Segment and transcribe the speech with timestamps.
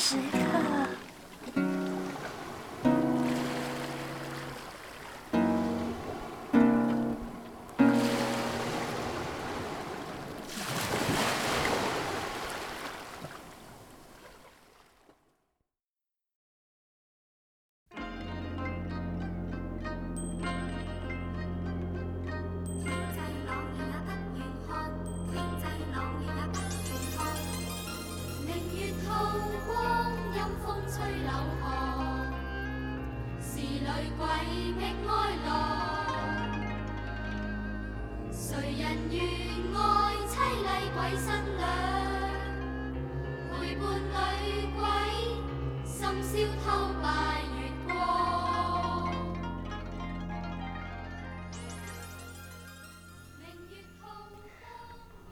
[0.00, 0.49] 时刻。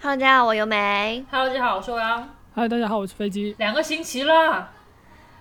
[0.09, 1.23] Hello，大家好，我尤美。
[1.31, 2.35] Hello，大家好，我是欧阳。
[2.55, 3.55] 嗨，大家好，我是飞机。
[3.59, 4.71] 两个星期了，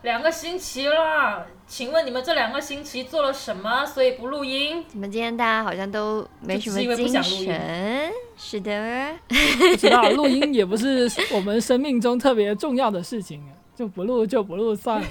[0.01, 3.85] 两个星期了，请问你们这两个星期做了什么？
[3.85, 4.83] 所以不录音？
[4.89, 8.11] 怎么今天大家好像都没什么就只是因为不精想录音神？
[8.35, 13.41] 是的，不知道录音也不是我们生命中特别重要的事情，
[13.73, 15.07] 就不录就不录算了。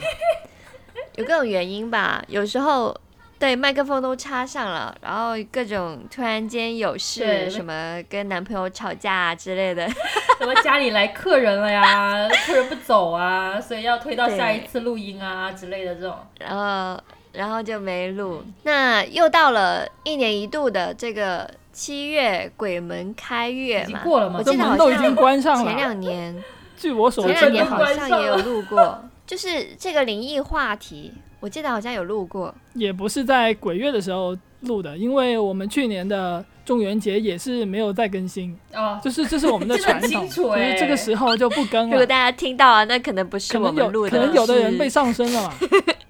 [1.16, 2.22] 有各种原因吧。
[2.28, 2.94] 有时候
[3.39, 9.87] 对麦克风都插上了，然后各种突然间有事，什么跟男朋友吵架啊之类的，
[10.39, 16.17] 什么家里来客人了呀，客人不走啊，所以要推到下一次录音啊之类的这种。
[16.39, 17.01] 然后
[17.33, 18.43] 然后就没录。
[18.62, 25.77] 那又到了一年一度的这个七月鬼门开月已经嘛，过了吗这我记得好门都已经像关上前。
[25.77, 26.45] 两年。
[26.78, 31.11] 据我所知前两年好像也有录过， 就是这个灵异话题，
[31.47, 32.52] 我记得好像有录过。
[32.75, 41.91] 也不是在鬼月的时候录的，因为我们去年的中元节也是没有再更新，哦，就是这是我们的 传统，清楚就是哎这个时候就不更了。
[41.92, 45.54] 如果大家听到啊，那可能不是可能有我们录的，可能有的人被上身了嘛，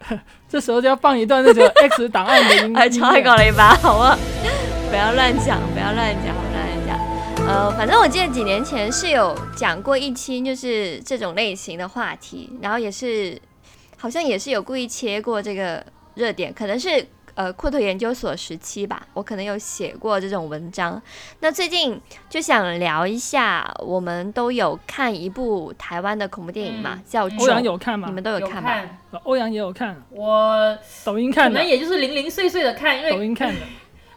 [0.48, 3.42] 这时候就要放一段那个 X 档案的 音啊，音超会搞乐。
[3.42, 4.16] 了一把，好吗？
[4.88, 7.46] 不要乱讲，不要乱讲，不要乱讲。
[7.46, 13.38] 呃，反正我记得几年前是有讲过一期，就是这种类型的话题，然后也是
[13.96, 15.84] 好像也是有故意切过这个
[16.14, 21.00] 热点，可能是呃阔腿研究所时期吧，我可能有写过这种文章。
[21.40, 28.14] 那最近就想聊一下，我们都有看一部台湾的恐怖电影嘛，嗯叫《欧阳》，有看吗你？
[28.14, 28.70] 们都有有看吧？
[28.70, 33.60] 看，欧阳也有看，我抖音看的可能，也就是零零碎碎的看，因为抖音看的。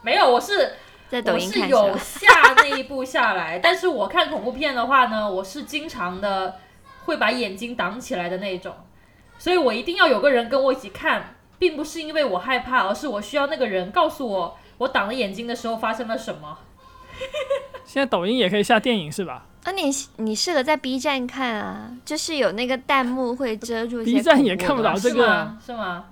[0.02, 0.74] 没有，我是
[1.10, 1.82] 在抖音看是吧？
[1.88, 6.56] 有下那一部下来，但是我看恐怖片的话呢，我是经常的
[7.06, 8.74] 会把眼睛挡起来的那种，
[9.40, 16.60] 所以我一定要有个人跟我一起看，并不是因为我害怕，而是我需要那个人告诉我我挡了眼睛的时候发生了什么。
[17.84, 25.58] 现在抖音也可以下电影是吧啊，你你适合在 B 站看啊，就是有那个弹幕会遮住？B 站也看不到这个是吗？
[25.66, 26.06] 是吗？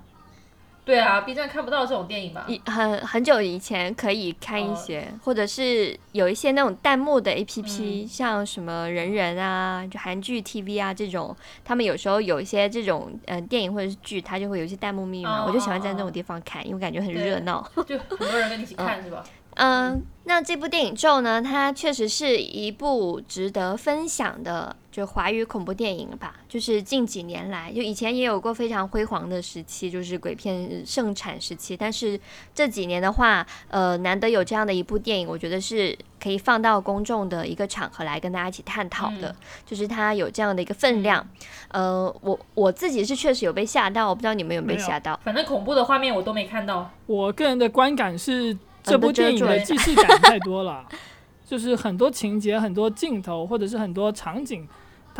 [0.88, 2.46] 对啊，B 站看不到这种电影吧？
[2.48, 17.62] 一很很久以前可以看一些，或者是有一些那种弹幕的 A P P，、嗯像什么人人啊、就韩剧 T V 啊这种，他们有时候有一些这种嗯、呃电影或者是剧，它就会有一些弹幕密码，哦我就喜欢在那种地方看，因为感觉很热闹。
[17.86, 19.22] 就很多人跟你一起看是吧？
[19.60, 26.34] 嗯，那这部电影《咒》呢，它确实是一部值得分享的就华语恐怖电影吧。
[26.48, 31.76] 就是近几年来，就以前也有过非常辉煌的时期，就是鬼片盛产时期。
[31.76, 32.18] 但是
[32.52, 39.28] 这几年的话，呃，难得有这样的一部电影，我觉得是可以放到公众的一个场合来跟大家一起探讨的。
[39.28, 41.24] 嗯就是它有这样的一个分量。
[41.68, 45.20] 呃，我我自己是确实有被吓到，我不知道你们有没有被吓到。
[45.22, 46.90] 反正恐怖的画面我都没看到。
[47.06, 50.84] 我个人的观感是，这部电影的既视感太多了，
[51.46, 54.66] 就是很多情节、很多镜头或者是很多场景，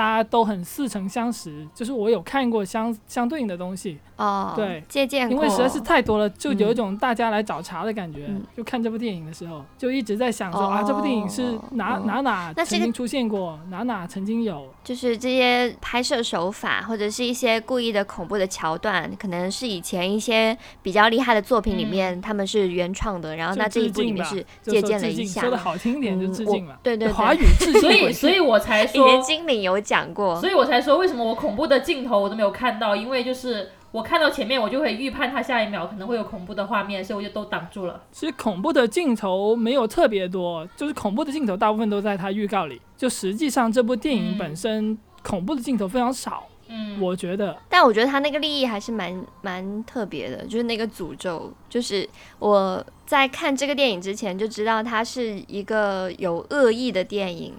[0.04, 1.66] 它都很似曾相识。
[1.74, 8.26] 就是我有看过相相对应的东西，哦，对借鉴，因为实在是太多了，就有一嗯种大家来找茬的感觉。
[8.28, 14.68] 嗯就看这部电影的时候，就一直在想说、啊，哦这部电影是哪、嗯哪哪那曾经出现过，哪哪曾经有。
[14.82, 26.78] 就是这些拍摄手法，或者是一些故意的恐怖的桥段，可能是以前一些比较厉害的作品里面、他们是原创的，然后那这一部里面是借鉴了一下说的好听点就致敬了。
[26.82, 38.02] 对对对华语致敬 所以，所以我才说，精灵有讲过所，以我才说为什么我恐怖的镜头我都没有看到，因为就是我看到前面我就会预判它下一秒可能会有恐怖的画面，所以我就都挡住了。
[38.12, 42.78] 其实恐怖的镜头没有特别多，就是恐怖的镜头大部分都在它预告里。
[42.98, 47.56] 就实际上这部电影嗯本身、恐怖的镜头非常少，嗯，我觉得。
[47.70, 52.06] 但我觉得他那个利益还是蛮蛮特别的，就是那个诅咒，就是
[52.38, 57.54] 我在看这个电影之前就知道它是一个有恶意的电影。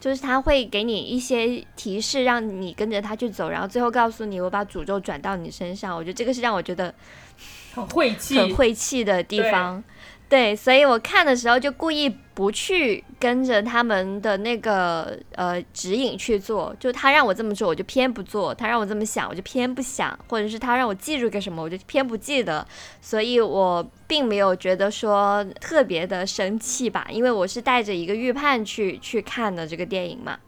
[0.00, 5.94] 就是他会给你一些提示，让你跟着他去走，然后最后告诉你我把诅咒转到你身上。
[5.94, 6.92] 我觉得这个是让我觉得
[7.74, 9.84] 很晦气，很晦气的地方。
[10.30, 22.64] 对，所以我看的时候就故意不去跟着他们的那个呃指引去做，就他让我这么做，我就偏不做；他让我这么想，我就偏不想；或者是他让我记住个什么，我就偏不记得。
[23.02, 30.38] 所以我并没有觉得说特别的生气吧，因为我是带着一个预判去去看的这个电影嘛。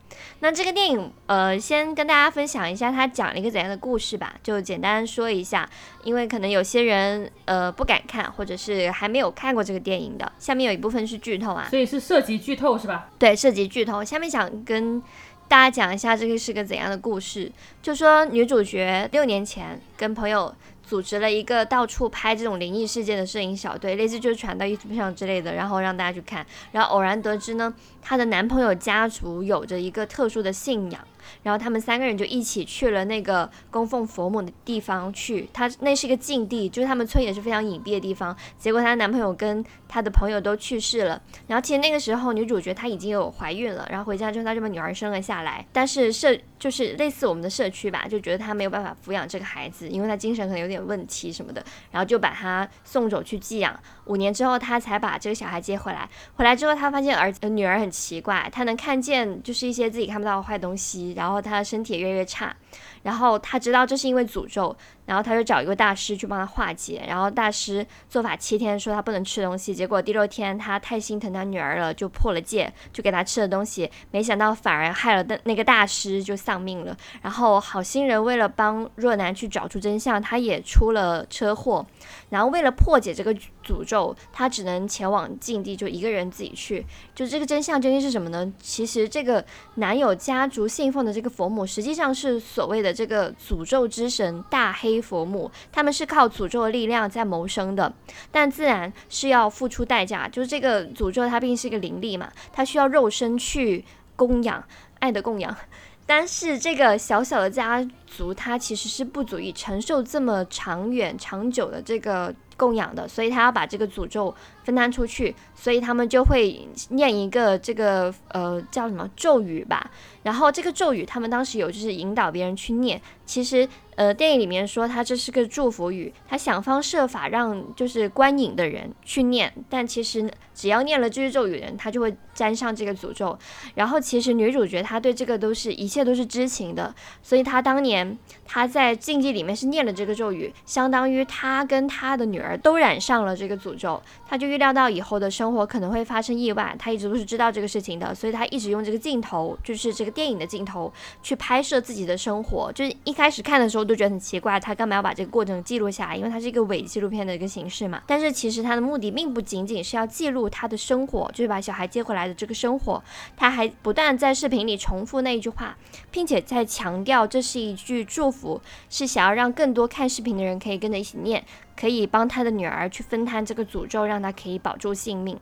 [0.41, 5.69] 那这个电影，呃，先跟大家分享一下它讲了一个怎样的故事吧，就简单说一下，
[6.05, 10.33] 因为可能有些人呃不敢看，或者是还没有看过这个电影的。
[10.39, 13.09] 下面有一部分是剧透啊，所以是涉及剧透是吧？
[13.19, 14.05] 对，涉及剧透。
[14.05, 15.01] 下面想跟
[15.49, 17.51] 大家讲一下这个是个怎样的故事，
[17.83, 20.55] 就说女主角六年前跟朋友。
[20.93, 26.45] 组织了一个到处拍这种灵异事件的摄影小队，类似就是传到 YouTube 上之类的，然后让大家去看。
[26.71, 27.73] 然后偶然得知呢，
[28.03, 31.01] 她的男朋友家族有着一个特殊的信仰。
[31.43, 38.37] 然后他们三个人就一起去了那个供奉佛母的地方去，他那是一个禁地，就是他们村也是非常隐蔽的地方。
[38.59, 41.21] 结果她男朋友跟她的朋友都去世了。
[41.47, 45.67] 然后其实那个时候女主角她已经有怀孕了，然后回家之后她就把女儿生了下来。
[45.73, 53.79] 但是社就是类似我们的社区吧，就觉得她没有办法抚养这个孩子，因为她精神可能有点问题什么的，然后就把她送走去寄养。
[54.07, 56.09] 五年之后，她才把这个小孩接回来。
[56.35, 61.12] 回来之后，她发现儿子女儿很奇怪，她能看见就是一些自己看不到的坏东西。
[61.15, 62.55] 然后他的身体也越来越差，
[63.03, 64.75] 然后他知道这是因为诅咒，
[65.07, 67.03] 然后他就找一个大师去帮他化解。
[67.07, 69.75] 然后大师做法七天，说他不能吃东西。
[69.75, 73.91] 结果第六天他太心疼他女儿了，就破了戒，就给他吃了东西。
[74.11, 76.97] 没想到反而害了那那个大师，就丧命了。
[77.21, 81.85] 然后好心人为了帮若男去找出真相，他也出了车祸。
[82.31, 83.35] 然后为了破解这个
[83.65, 86.87] 诅咒，他只能前往禁地，就一个人自己去。
[87.15, 88.51] 就这个真相究竟是什么呢？
[88.61, 89.45] 其实这个
[89.75, 97.93] 男友家族信奉的这个佛母，实际上是所谓的这个诅咒之神大黑佛母，他们是靠诅咒的力量在谋生的，
[98.31, 100.29] 但自然是要付出代价。
[100.29, 103.85] 就是这个诅咒，它毕竟是一个灵力嘛，它需要肉身去
[104.17, 104.65] 供养，
[104.99, 105.57] 爱的供养。
[106.05, 114.35] 但是这个小小的家族，它其实是不足以承受这么长远、长久的这个供养的，所以他要把这个诅咒
[114.65, 119.91] 分担出去，所以他们就会念一个这个呃叫什么咒语吧。
[120.23, 123.01] 然后这个咒语，他们当时有就是引导别人去念。
[123.25, 123.67] 其实
[123.97, 133.37] 呃电影里面说他这是个祝福语，他想方设法让就是观影的人去念，但其实只要念了这句咒语的人，他就会沾上这个诅咒。
[133.75, 144.01] 然后其实女主角她对这个都是一切都是知情的，所以她当年她在禁忌里面是念了这个咒语，相当于她跟她的女儿都染上了这个诅咒。
[144.29, 150.13] 她就预料到以后的生活可能会发生意外，他一直都是知道这个事情的，所以他一直用这个镜头，就是这个。
[150.13, 156.17] 电影的镜头去拍摄自己的生活，就是一开始看的时候都觉得很奇怪，他干嘛要把这个过程记录下来？
[156.17, 158.03] 因为它是一个伪纪录片的一个形式嘛。
[158.07, 163.03] 但是其实他的目的并不仅仅是要记录他的生活，就是把小孩接回来的这个生活。
[163.35, 165.75] 他还不断在视频里重复那一句话，
[166.11, 168.61] 并且在强调这是一句祝福，
[168.91, 171.43] 是想要让更多看视频的人可以跟着一起念，
[171.77, 175.39] 可以帮他的女儿去分摊这个诅咒，让他可以保住性命。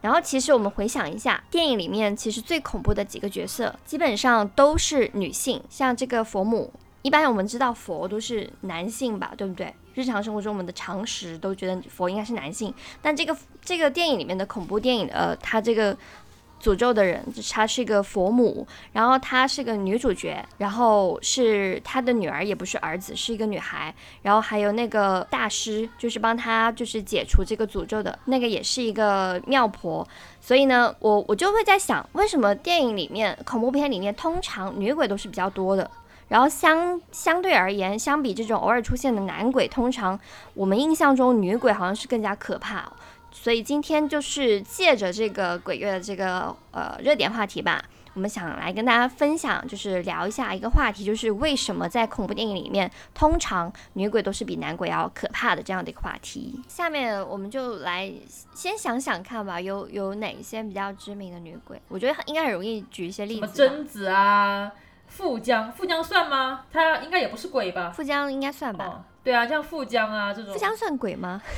[0.00, 5.62] 然后，其实我们回想一下，电影里面其实最恐怖的几个角色，基本上都是女性。
[5.68, 9.72] 像这个佛母，一般我们知道佛都是男性吧，对不对？
[9.94, 15.96] 日常生活中我们的常识都觉得佛应该是男性，但这个这个电影里面的恐怖电影，呃，它这个。
[16.62, 23.92] 诅咒的人，她是一个佛母，然后她是个女主角，然后是她的女儿，也不是儿子，是一个女孩，
[24.22, 30.06] 然后还有那个大师，就是帮她就是解除这个诅咒的那个，也是一个庙婆。
[30.40, 35.90] 所以呢，我我就会在想，为什么电影里面恐怖片里面通常女鬼都是比较多的，
[36.28, 40.18] 然后相相对而言，相比这种偶尔出现的男鬼，通常
[40.54, 42.90] 我们印象中女鬼好像是更加可怕。
[43.32, 47.82] 所以今天就是借着这个鬼月的这个呃热点话题吧，
[48.14, 56.60] 我们想来跟大家分享，就是聊一下一个话题，就是为什么在恐怖电影里面，通常女鬼都是比男鬼要可怕的这样的一个话题。
[56.68, 58.12] 下面我们就来
[58.54, 61.80] 先想想看吧，有有哪一些比较知名的女鬼？
[61.88, 63.40] 我觉得应该很容易举一些例子。
[63.40, 64.70] 什么贞子啊，
[65.06, 66.66] 富江，富江算吗？
[66.70, 67.90] 她应该也不是鬼吧？
[67.90, 69.06] 富江应该算吧？
[69.24, 70.52] 对啊，像富江啊这种。
[70.52, 71.40] 富江算鬼吗？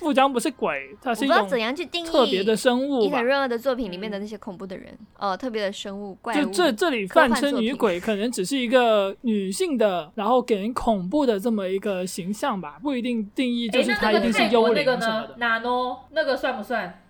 [0.00, 3.02] 富江不是鬼，它是一种怎样去定义特别的生物。
[3.02, 6.44] 伊藤润二的作品里面的那些恐怖的人，呃，特别的生物怪物。
[6.44, 15.34] 就这这里泛称女鬼，可能只是一个女性的，然后给人恐怖的这么一个形象吧，不一定定义就是她一定是幽灵什么的。
[15.36, 15.98] 哪喏？
[16.10, 17.02] 那个算不算？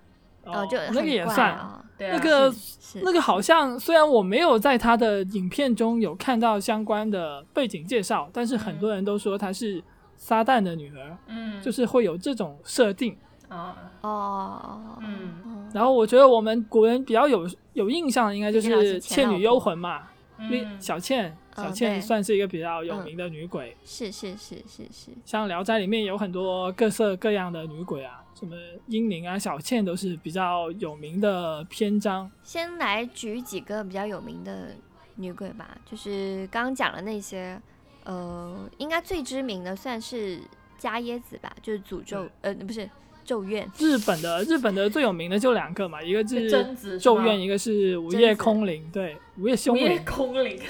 [0.45, 1.84] 哦，就那个也算啊。
[1.97, 2.55] 对啊，那个
[3.03, 9.83] 那个好像虽然我没有在他的影片中有看到相关的背景介绍，但是很多人都说她是
[10.17, 13.17] 撒旦的女儿，嗯，就是会有这种设定。
[13.49, 15.41] 啊，哦，嗯。
[15.45, 20.03] 嗯然后我觉得我们古人比较有有印象的，应该就是《倩女幽魂》嘛，
[20.39, 23.77] 因为嗯小倩，嗯小倩算是一个比较有名的女鬼。
[23.85, 28.57] 是是是是是，像《聊斋》里面有很多各色各样的女鬼啊，什么
[28.89, 32.31] 英灵啊、小倩都是比较有名的篇章。
[32.43, 34.75] 先来举几个比较有名的
[35.17, 37.61] 女鬼吧，就是刚刚讲的那些，
[38.05, 40.41] 呃，应该最知名的算是
[40.77, 42.91] 伽椰子吧，就是诅咒，呃，不是
[43.25, 48.87] 咒怨，日本的日本的最有名的就两个嘛，一个是贞子咒怨，一个是午夜空灵。
[48.93, 50.61] 对，午夜凶灵午夜，空灵，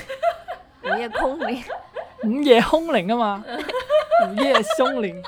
[0.85, 1.63] 午夜空灵，
[2.25, 3.45] 午夜凶灵啊嘛，
[4.29, 5.21] 午夜凶铃，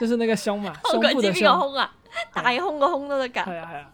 [0.00, 1.58] 就是那个凶嘛，胸部的个胸。
[1.58, 1.92] 空啊，
[2.34, 3.44] 大胸個胸都得㗎。
[3.44, 3.90] 係啊係啊，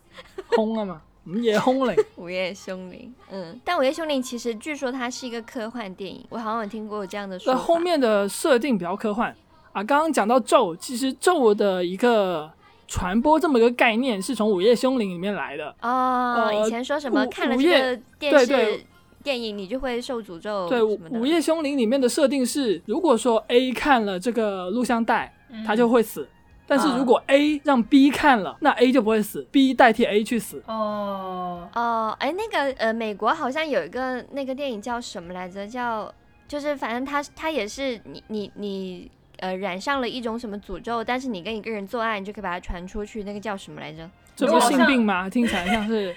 [0.53, 2.05] 凶啊嘛，午夜凶鈴。
[2.17, 7.59] 午夜凶铃，嗯，但午夜凶铃其实据说它是一个科幻电影，我好像有听过这样的说法。
[7.59, 9.35] 那后面的设定比较科幻
[9.73, 9.83] 啊。
[9.85, 12.51] 刚刚讲到咒，其实咒的一个
[12.87, 15.75] 传播这么一个概念是从《午夜凶铃》里面来的。
[15.83, 18.87] 哦，呃以前说什么看了这个电视对对
[19.23, 20.83] 电影，你就会受诅咒对。
[20.83, 26.29] 午午夜凶铃》里面的设定是，如果说 A 看了这个录像带，嗯他就会死。
[26.67, 30.63] 但是啊如果 A 让 B 看了，那 A 就不会死，B 代替 A 去死。
[30.67, 35.67] 哦，哦，哎，那个呃，美国好像有一个那个电影叫什么来着？
[35.67, 36.13] 叫
[36.47, 44.09] 就是反正他他也是你你你呃染上了一种什么诅咒，但是你跟一个人做爱，你就可以把它传出去，那个叫什么来着？
[44.37, 45.29] 这不是性病吗？
[45.31, 46.15] 听起来像是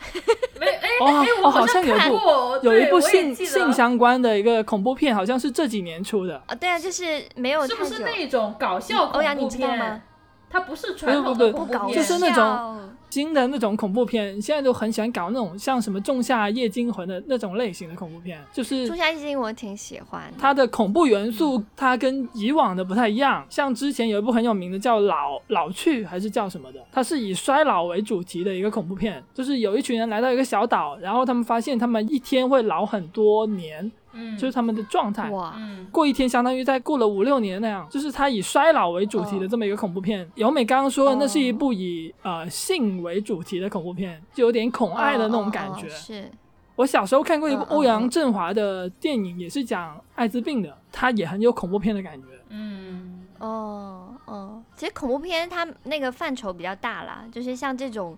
[0.58, 2.18] 没哎哦哎，我哦，好像有一部，
[2.62, 6.42] 有一部性性相关的一个恐怖片，好像是这几年出的。
[6.46, 7.98] 啊，对啊，就是没有是不是。
[8.02, 10.02] 那种搞笑欧阳，恐怖你知道吗片？？
[10.48, 20.30] 它不是传统的恐怖片，就是那种新的那种恐怖片，现在都很喜欢搞那种像什么《仲夏夜惊魂》的那种类型的恐怖片，就是《仲夏夜惊魂》我挺喜欢。
[20.38, 23.42] 它的恐怖元素，它跟以往的不太一样。
[23.48, 35.30] 像之前有一部很有名的叫《老老去》还是叫什么的，它是以衰老为主题的一个恐怖片，就是有一群人来到一个小岛，然后他们发现他们一天会老很多年，嗯，就是他们的状态。
[35.30, 40.28] 哇，嗯，过一天相当于在过了五六年那样，就是它以衰老为主题的这么一个恐怖片。
[40.34, 45.86] 由美刚刚说的，那是一部以呃性为主题的恐怖片，就有点恐爱的那种感觉。
[45.86, 46.30] 哦哦哦是
[46.76, 52.26] 我小时候看过一部欧阳震华的电影，也是讲艾滋病的，它也很有恐怖片的感觉。
[52.48, 58.16] 嗯，哦哦，其实恐怖片它那个范畴比较大啦，就是像这种。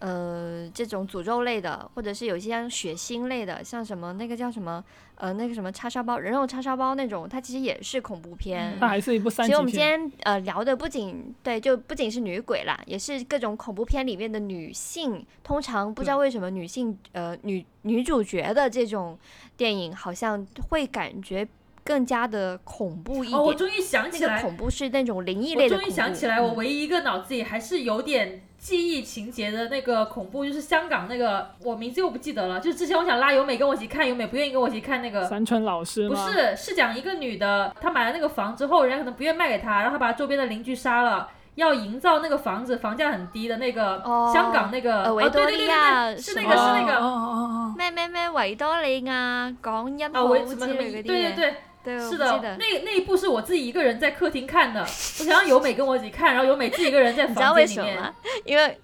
[0.00, 4.82] 呃，这种诅咒类的，或者是有一些像血腥类的，像什么那个叫什么，
[5.16, 8.72] 呃，那个什么叉烧包，人肉叉烧包那种，它其实也是恐怖片。
[8.72, 9.78] 嗯它还是一部三级其实我们今。
[9.78, 15.24] 天呃聊的不仅对，就不仅是女鬼啦，也是各种恐怖片里面的女性。
[15.44, 19.18] 通常不知道为什么女性呃女女主角的这种
[19.56, 21.46] 电影，好像会感觉
[21.84, 23.54] 更加的恐怖一哦，我。
[23.54, 25.90] 终于想那个起来，恐怖是那种灵异我终类的恐怖。
[25.90, 32.58] 于想起来，我嗯唯一一个脑子里还是有点记忆情节的那个恐怖，就是香港那个，我名字又不记得了。
[32.60, 35.24] 就是之前我想拉由美跟我一起看，由美不愿意跟我一起看那个。
[35.24, 36.14] 三春老师不？
[36.16, 52.56] 是，是讲一个女的，她买了那个房之后，人家可能不愿卖给她，然后她把周边的邻居杀了，要营造那个房子房价很低的那个、哦香港那个，呃维多利对对对对，是亚什么那个是那个，哦哦哦哦咩咩咩維多利亚港音啊，好之维什么什么，对類嗰啲嘢，对对，對，我是的。
[52.58, 57.96] 那那一部是我自己一个人在客厅看的，我想让由美跟我一起看，然后由美自己一个人在 你知道为房间里面。
[57.96, 58.14] 什么吗？
[58.44, 58.80] 因为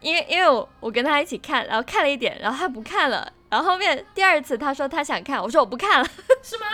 [0.00, 6.08] 因为因为我我跟他一起看，然后看了一点，然后他不看了，然后后面第二次他说他想看，我说我不看了，
[6.42, 6.66] 是吗？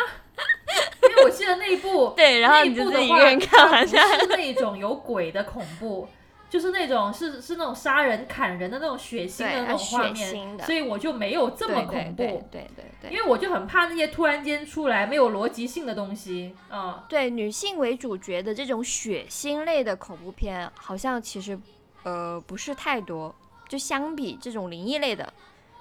[1.02, 6.08] 因为我记得那一部，对，然后你就部的话，自己一个人看完它不是那种有鬼的恐怖，
[6.50, 12.16] 就是那种是是那种杀人砍人的那种血腥，的那种画面，所以我就没有这么恐怖。
[12.16, 21.58] 对对对对对因为我就很怕那些突然间出来没有逻辑性的东西嗯、对女性为主角的这种血腥类的恐怖片，好像其实
[22.02, 23.34] 呃不是太多，
[23.68, 25.32] 就相比这种灵异类的。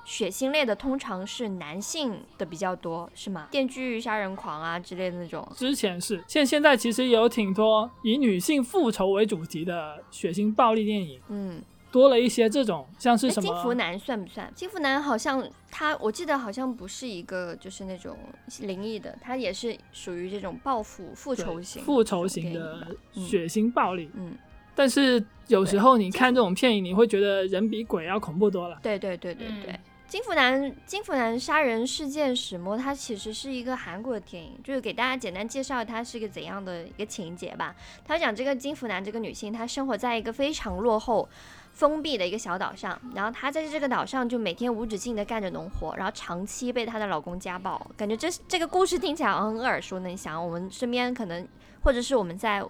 [0.10, 3.48] 血腥类的通常是男性的比较多，是吗？
[3.52, 5.48] 电锯杀人狂啊之类的那种。
[5.56, 11.62] 之前是，现现在其实也有挺多以女性复仇为主题的血腥暴力电影，嗯，
[11.92, 14.52] 多了一些这种像是什么金福男算不算？
[14.56, 18.18] 金福男好像他，我记得好像不是一个就是那种
[18.62, 24.10] 灵异的，他也是属于这种报复复仇型复仇型的血腥暴力。
[24.16, 24.36] 嗯，
[24.74, 28.80] 但是有时候你看这种片影，你会觉得人比鬼要恐怖多了。
[28.82, 29.72] 对对对对对。
[29.74, 37.76] 嗯金福南金福南杀人事件始末，它其实是一个韩国的电影，就是给大家简单介绍它是一个怎样的一个情节吧。
[38.04, 41.30] 他讲这个金福南这个女性，她生活在一个非常落后、
[41.74, 51.48] 封闭的一个小岛上，然后她在这个岛上就每天无止境的干着农活，然后长期被她的老公家暴，感觉这这个故事听起来很耳熟能详，我们身边可能
[51.84, 52.66] 或者是我们在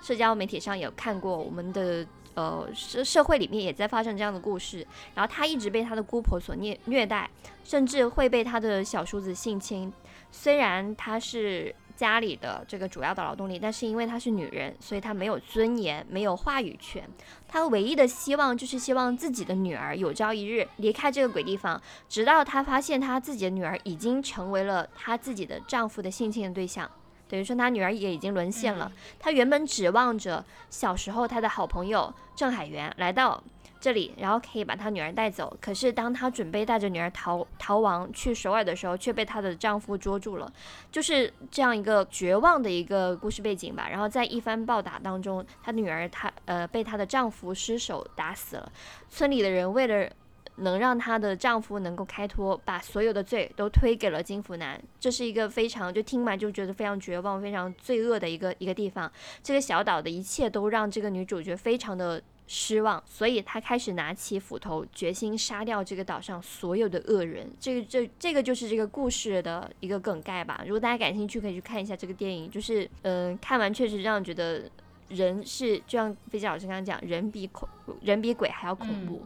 [0.00, 7.30] 社交媒体上有看过，我们的呃社社会里面也在发生这样的故事，然后她一直被她的姑婆所虐虐待，
[7.64, 9.92] 甚至会被她的小叔子性侵，
[10.30, 11.74] 虽然她是。
[11.96, 17.08] 家里的这个主要的劳动力，但是因为她是女人，所以她没有尊严，没有话语权。
[17.46, 26.90] 她唯一的希望就是希望自己的女儿有朝一日离开这个鬼地方，直到她发现她自己的女儿已经成为了她自己的丈夫的性侵的对象，
[27.28, 28.90] 等于说他女儿也已经沦陷了。
[29.18, 33.42] 她原本指望着小时候她的好朋友郑海源来到。
[33.80, 35.54] 这里，然后可以把她女儿带走。
[35.60, 40.50] 可是，当她准备带着女儿逃逃亡去首尔的时候，却被她的丈夫捉住了。
[40.90, 43.86] 就是这样一个绝望的一个故事背景吧。
[43.90, 48.72] 然后在一番暴打当中，她女儿她呃被她的丈夫失手打死了。
[49.10, 50.10] 村里的人为了
[50.56, 54.80] 能让她的丈夫能够开脱，把所有的罪都推给了金福南。
[54.98, 59.10] 这是一个非常就听完就觉得非常绝望、非常罪恶的一个一个地方。
[59.42, 62.22] 这个小岛的一切都让这个女主角非常的。
[62.46, 67.50] 失望，所以她开始拿起斧头，决心杀掉这个岛上所有的恶人。
[67.58, 70.62] 这个，这，这个就是这个故事的一个梗概吧。
[70.66, 72.50] 如果大家感兴趣，可以去看一下这个电影。
[72.50, 74.70] 就是，嗯，看完确实让人觉得
[75.08, 77.66] 人是，就像飞机老师刚刚讲，人比恐，
[78.02, 79.22] 人比鬼还要恐怖。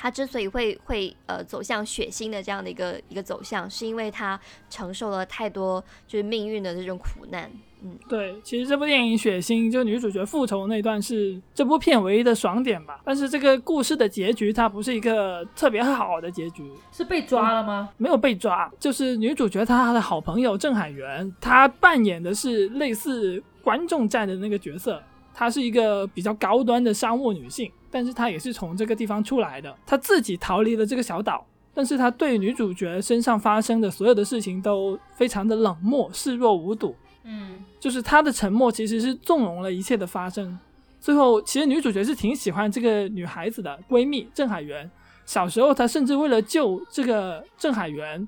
[0.00, 4.38] 他之所以会会呃走向血腥的这样的一个一个走向，是因为他
[4.70, 7.50] 承受了太多就是命运的这种苦难。
[7.82, 13.00] 嗯，对，其实这部电影血腥，就女主角复仇那段是这部片唯一的爽点吧。
[13.04, 16.62] 但是这个故事的结局，它不是一个特别好的结局。
[16.92, 17.88] 是被抓了吗？
[17.96, 25.02] 没有被抓，就是女主角她的好朋友郑海源，她扮演的是类似观众站的那个角色。
[25.34, 29.74] 她是一个比较高端的商务女性，但是他也是从这个地方出来的。
[29.86, 36.94] 他自己逃离了这个小岛，但是他对女主角身上发生的所有的事情都非常的冷漠，视若无睹。
[37.24, 40.58] 嗯，就是他的沉默其实是纵容了一切的发生。
[41.00, 44.90] 最后，其实女主角是挺喜欢这个女孩子的闺蜜郑海源。
[45.26, 48.26] 小时候，她甚至为了救这个郑海源，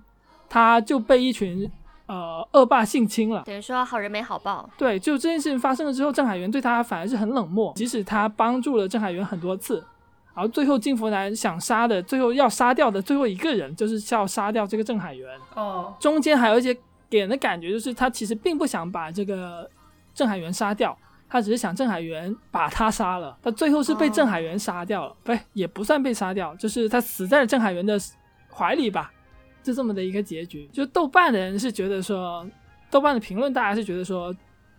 [0.49, 1.71] 她就被一群
[2.13, 3.43] 呃恶霸性侵了。
[3.47, 4.69] 等于说好人没好报。
[4.77, 9.85] 对，就这件事情发生了之后，郑海源对他反而是很冷漠，即使他帮助了郑海源很多次。
[10.35, 15.29] 然后最后金福南想杀的，最后要杀掉的最后一个人，就是要杀掉这个郑海源。
[15.55, 16.77] 哦，中间还有一些。
[17.11, 19.69] 给人的感觉就是，他其实并不想把这个
[20.15, 20.97] 郑海源杀掉，
[21.29, 23.37] 他只是想郑海源把他杀了。
[23.43, 27.99] 他最后是被郑海源杀掉了，不，也不算被杀掉，就是他死在了郑海源的
[28.49, 29.13] 怀里吧，
[29.63, 30.69] 就这么的一个结局。
[30.73, 32.47] 就豆瓣的人是觉得说，
[32.91, 34.35] 豆瓣的评论大家是觉得说，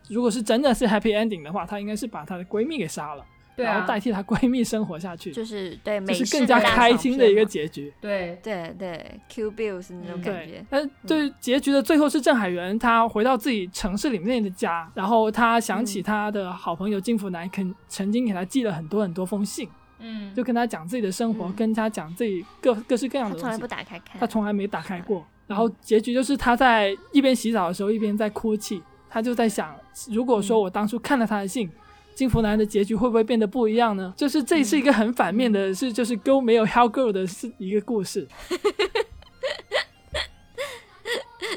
[0.10, 3.26] 如果是真的是 happy ending 的话，她应该是把她的闺蜜给杀了。
[3.58, 7.94] 然后代替她闺蜜生活下去，就是对，就是更加开心的一个结局。
[8.02, 10.66] 对对对，Q Bills 那种感觉。
[10.68, 19.70] 但对结局的最后是郑海源，他回到自己城市里面的家，然后他想起他的好朋友金福南，肯曾经给他寄了很多很多封信，
[20.02, 23.46] 嗯，就跟他讲自己的生活，跟他讲自己各各式各样的东西。
[23.46, 25.26] 他从来不打开看，他从来没打开过。
[25.48, 29.76] 然后结局就是他在一边洗澡的时候一边在哭泣，他就在想，
[30.10, 31.70] 如果说我当初看了他的信。
[32.14, 34.14] 金福男的结局会不会变得不一样呢？
[34.18, 38.28] 就是这是一个很反面的，是就是 Go 没有 hell Girl 的是一个故事。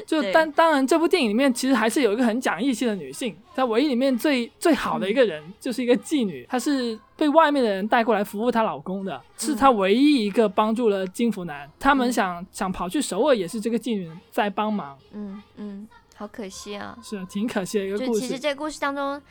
[0.05, 11.69] 就当当然，这部电影里面其实还是有一个很讲义气的女性，在唯一里面最最好的一个人就是一个妓女，她是被外面的人带过来服务她老公的，是她唯一一个帮助了金福男。
[11.79, 14.97] 他们想想跑去首尔，也是这个妓女在帮忙。
[15.13, 18.19] 嗯嗯，好可惜啊，是挺可惜的一个故事。
[18.19, 19.21] 其实这个故事当中。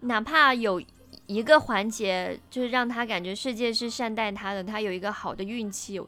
[0.00, 0.82] 哪怕有
[1.26, 5.98] 一个环节，就是让他感觉世界是善待他的，他有一个好的运气，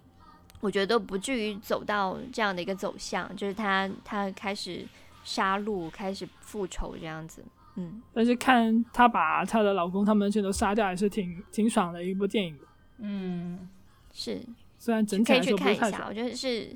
[0.61, 4.87] 我觉得都不至于走到这样的一个走向，就是他他开始
[5.25, 7.45] 杀戮，开始复仇这样子。
[7.77, 12.59] 嗯，但是看他把他的老公他们全都杀掉，还是挺挺爽的一部电影。
[12.99, 13.69] 嗯，
[14.13, 14.41] 是，
[14.79, 16.75] 虽然整体来说不太爽，我觉得是。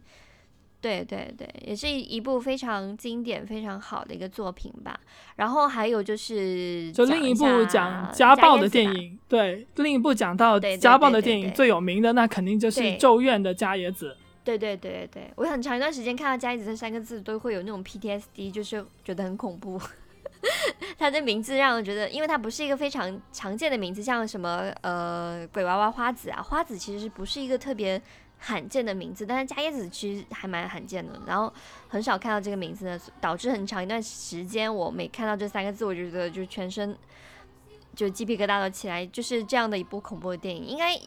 [0.80, 4.98] 对对对，也是一一部非常经典、非常好的一个作品吧。
[5.36, 14.16] 然后还有就是，就另一部讲家暴的电影，对，另一部讲到家暴的电影最有名的，那肯定就是《咒怨》的加野子。
[14.42, 19.78] 对对对对对，我很长一段时间看到加野子这三个字，都会有那种 PTSD，就是觉得很恐怖。
[20.98, 28.00] 他的名字让人觉得，因为他不是一个非常常见的名字，像什么呃鬼娃娃花子啊，花子其实不是一个特别。
[28.40, 31.52] 罕见的名字，但是加椰子其实还蛮罕见的，然后
[31.88, 36.96] 很少看到这个名字呢，导致很长一段时间我每看到这三个字，我就觉得就全身
[37.94, 40.98] 就鸡皮疙瘩都起来，就是这样的一部恐怖的电影，应该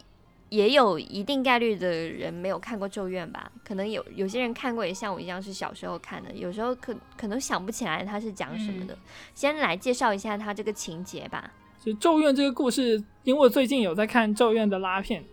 [0.50, 3.52] 也有一定概率的人没有看过《咒怨》吧？
[3.65, 8.96] 可能有有些人看过，也像我一样是小时候看的，有时候可可能想不起来它是讲什么的。
[9.34, 11.52] 先来介绍一下它这个情节吧。
[11.84, 15.26] 就《咒怨》这个故事，因为我最近有在看《咒怨》的拉片，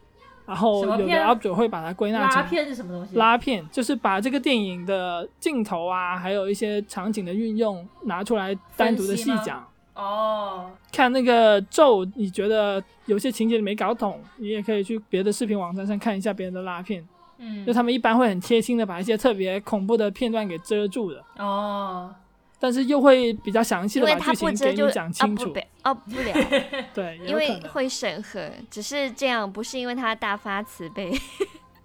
[0.51, 3.17] 然后有的 UP 主会把它归纳成拉片是什么东西？
[3.17, 9.65] 拉片，就是把这个电影的镜头啊，还有一些场景的运用拿出来单独的细讲。
[9.95, 17.07] 哦，看那个咒，你觉得有些情节你没搞懂，你也可以去别的视频网站上看一下别人的拉片，
[17.39, 17.65] 嗯。
[17.65, 22.13] 就，他们一般会很贴心的把一些特别恐怖的片段给遮住的，哦，
[22.61, 25.53] 但是又会比较详细因为它的把剧情给你讲啊清楚。
[25.83, 26.35] 哦不了，
[26.95, 27.35] 对，因。
[27.35, 31.11] 为会审核，只是这样，不是因为他大发慈悲。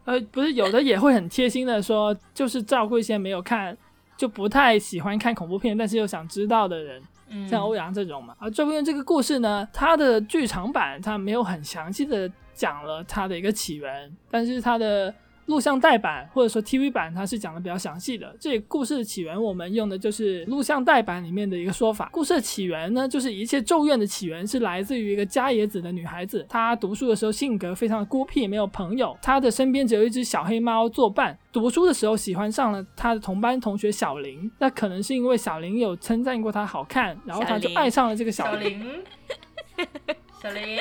[0.03, 3.75] 呃，不是有的也会很贴心的说，就是照顾一些没有看
[4.17, 8.35] 就不太喜欢看恐怖片，但是又想知道的人，嗯，像欧阳这种嘛。
[8.37, 15.13] 而这部片这个故事呢，它的剧场版它没有很详细的讲了它的一个起源，但是它的
[15.45, 18.35] 录像带版或者说 TV 版它是讲的比较详细的。
[18.39, 22.09] 这故事的起源我们用的就是录像带版里面的一个说法。
[22.11, 31.37] 故事的起源呢，就是一切咒怨的起源是来自于一个加野子的女孩子，她读书的时候性格非常的孤僻，没有朋友，她的身边只有一只小黑猫作伴。
[31.51, 38.55] 读书的时候喜欢上了她的同班同学小林，那可能是因为小林有称赞过她好看，然后她就爱上了这个小小。
[38.55, 38.83] 林，
[40.41, 40.79] 小林，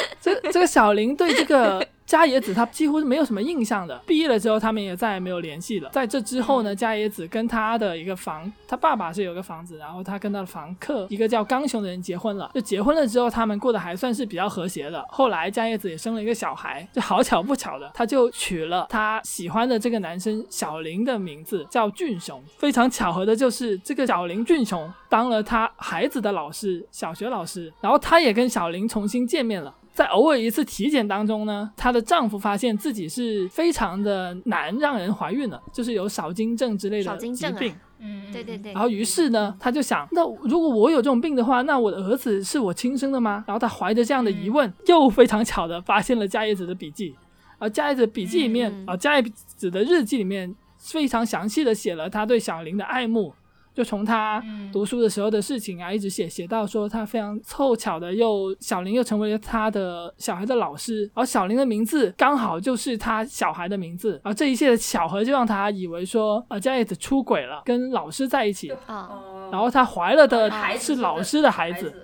[0.20, 4.00] 这这个小林对这个 加野子他几乎是没有什么印象的。
[4.06, 5.90] 毕业了之后，他们也再也没有联系了。
[5.92, 12.50] 在这之后呢，加野子跟他的一个房，他爸爸是有个房子，然后他跟他的房客一个叫刚雄的人结婚了。
[12.54, 15.04] 就结婚了之后，他们过得还算是比较和谐的。
[15.10, 22.42] 后来加野子也生了一个小孩，就好巧不巧的，他就取了他喜欢的这个男生小林的名字，叫俊雄。
[22.56, 29.74] 非常巧合的就是，这个小林俊雄当了他孩子的老师，小学老师，然后他也跟小林重新见面了。
[29.98, 37.74] 在偶尔一次体检当中呢，她的丈夫发现自己是非常的难让人怀孕了，就是有少精症之类的疾病。
[37.98, 43.42] 嗯，对对对，然后于是呢，她就想，那如果我有这种病的话，那我的儿子是我亲生的吗？
[43.48, 47.16] 然后她怀着这样的疑问，又非常巧的发现了加叶子的笔记。
[47.58, 53.34] 而加叶子笔记里面，嗯啊、加叶子的日记里面非常详细的写了她对小林的爱慕，
[53.78, 54.68] 就从他嗯。
[54.72, 71.94] 读书的时候的事情啊，一直写写到说他非常凑巧的又小林又成为了他的小孩的老师，而小林的名字刚好就是他小孩的名字，而这一切的巧合就让他以为说呃加叶子出轨了，跟老师在一起，哦，哦，然后他怀了的是老师的孩子。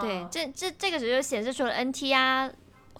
[0.00, 2.50] 对，这这这个时候就显示出了 NT 啊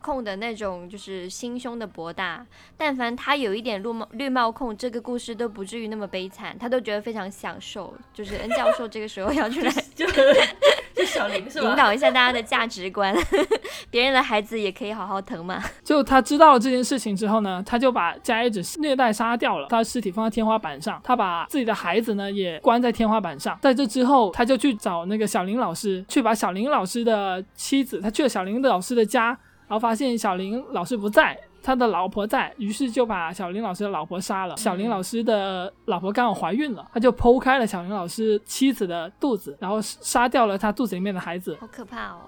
[0.01, 2.47] 控的那种就是心胸的博大。
[2.77, 7.95] 但凡他有一点绿帽绿帽控，这个故事都不至于那么悲惨，他都觉得非常享受。
[8.13, 10.07] 就是 恩教授这个时候要出来就
[10.95, 11.71] 就小林是吧？
[11.71, 13.15] 引导一下大家的价值观，
[13.91, 15.63] 别人的孩子也可以好好疼嘛。
[15.85, 23.57] 就他知道了这件事情之后呢，他就把加叶子虐待杀掉了，他的尸体放在天花板上，他把自己的孩子呢也关在天花板上。
[23.63, 31.39] 在这之后，他就去找那个小林老师，去把小林老师的妻子，他去了小林老师的家，然后发现小林老师不在。
[31.61, 34.57] 他的老婆在，于是就把小林老师的老婆杀了。
[34.57, 41.59] 小林老师的老婆刚好怀孕了，他就剖开了小林老师妻子的肚子，然后杀掉了他肚子里面的孩子。
[41.61, 42.21] 好可怕哦！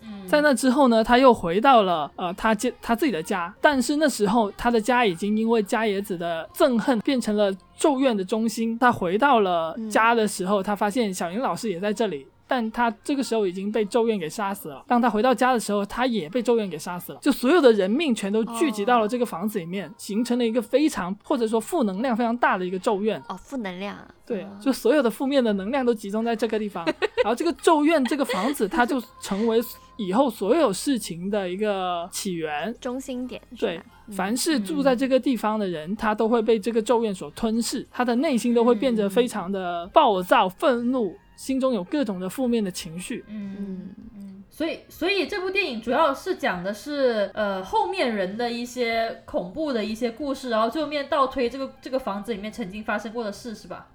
[0.00, 8.76] 嗯，在那之后呢，他又回到了呃他家他自己的家，但是那时候他的家已经因为加野子的憎恨变成了咒怨的中心。
[8.78, 12.26] 他回到了家的时候，他发现小林老师也在这里。
[12.50, 14.84] 但他这个时候已经被咒怨给杀死了。
[14.88, 17.18] 当他回到家的时候，他也被咒怨给杀死了。
[17.22, 23.22] 就所有的人命全都聚集到了这个房子里面，形成了一个非常或者说负能量非常大的一个咒怨。
[23.28, 26.84] 哦，负能量啊，对，就所有的负面的能量都集中在这个地方，
[27.22, 29.62] 然后这个咒怨这个房子，它就成为
[29.96, 32.74] 以后所有事情的一个起源。
[32.80, 43.24] 中心点对？，凡是住在这个地方的人，他都会被这个咒怨所吞噬，他的内心都会变得非常的暴躁、愤怒，心中有各种的负面的情绪。
[43.28, 53.86] 嗯嗯，嗯，所以所以这部电影主要是讲的是呃后面人的一些恐怖的一些故事，然后最后面倒推这个这个房子里面曾经发生过的事，是吧？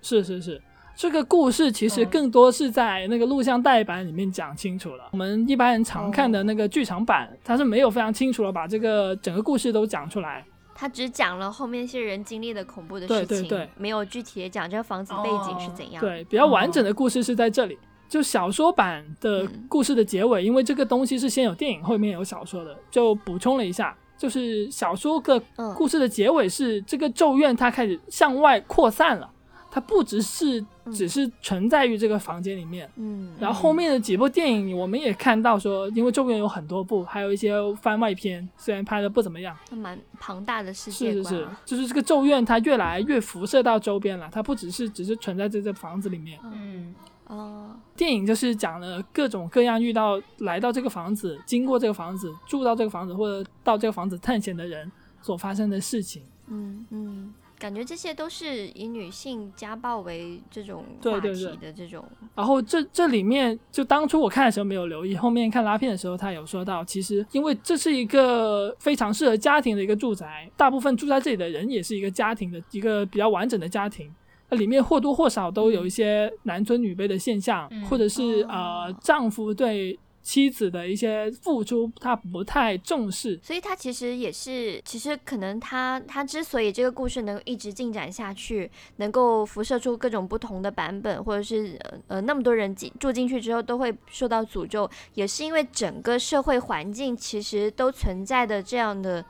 [0.00, 0.62] 是是是，
[0.94, 5.08] 这个故事其实嗯更多是在那个录像带版里面讲清楚了。
[5.10, 10.44] 我们一般人常看的那个剧场版，它是没有非常清楚的把这个整个故事都讲出来。
[10.74, 16.00] 他只讲了后面一些人经历的恐怖的事情，对对没有具体的讲这个房子背景是怎样。
[16.00, 17.78] 对，比较完整的故事是在这里。
[18.08, 23.96] 就小说版的故事的结尾，因为这个东西是先有电影，后面有小说的，就补充了一下。
[24.18, 29.28] 就是小说的嗯故事的结尾是这个咒怨它开始向外扩散了，
[29.74, 32.86] 它不只是只是存在于这个房间里面。
[32.96, 46.38] 嗯，然后后面的几部电影，我们也看到说，因为周边有很多部，还有一些番外篇，虽然拍的不怎么样，蛮庞大的世界观、是是是啊，，就是这个咒怨它越来越辐射到周边了，它不只是只是存在在这房子里面。
[46.44, 46.94] 嗯，
[47.28, 56.22] 哦，电影就是讲了各种各样遇到来到这个房子、经过这个房子、住到这个房子或者到这个房子探险的人所发生的事情。
[56.48, 57.32] 嗯嗯，
[57.62, 61.56] 感觉这些都是以女性家暴为这种话题对对对。
[61.58, 74.12] 的这种，然后这这里面，就当初我看的时候没有留意，后面看拉片的时候，他有说到，其实因为这是一个非常适合家庭的一个住宅，大部分住在这里的人也是一个家庭的一个比较完整的家庭。
[74.50, 78.82] 那里面或多或少都有一些男尊女卑的现象，嗯或者是、哦。
[78.82, 83.38] 呃丈夫对妻子的一些付出他不太重视。
[83.42, 99.24] 所以他其实也是，其实可能他他之所以这个故事能一直进展下去，能够辐射出各种不同的版本，或者是呃呃那么多人进住进去之后都会受到诅咒，也是因为整个社会环境其实都存在的这样的。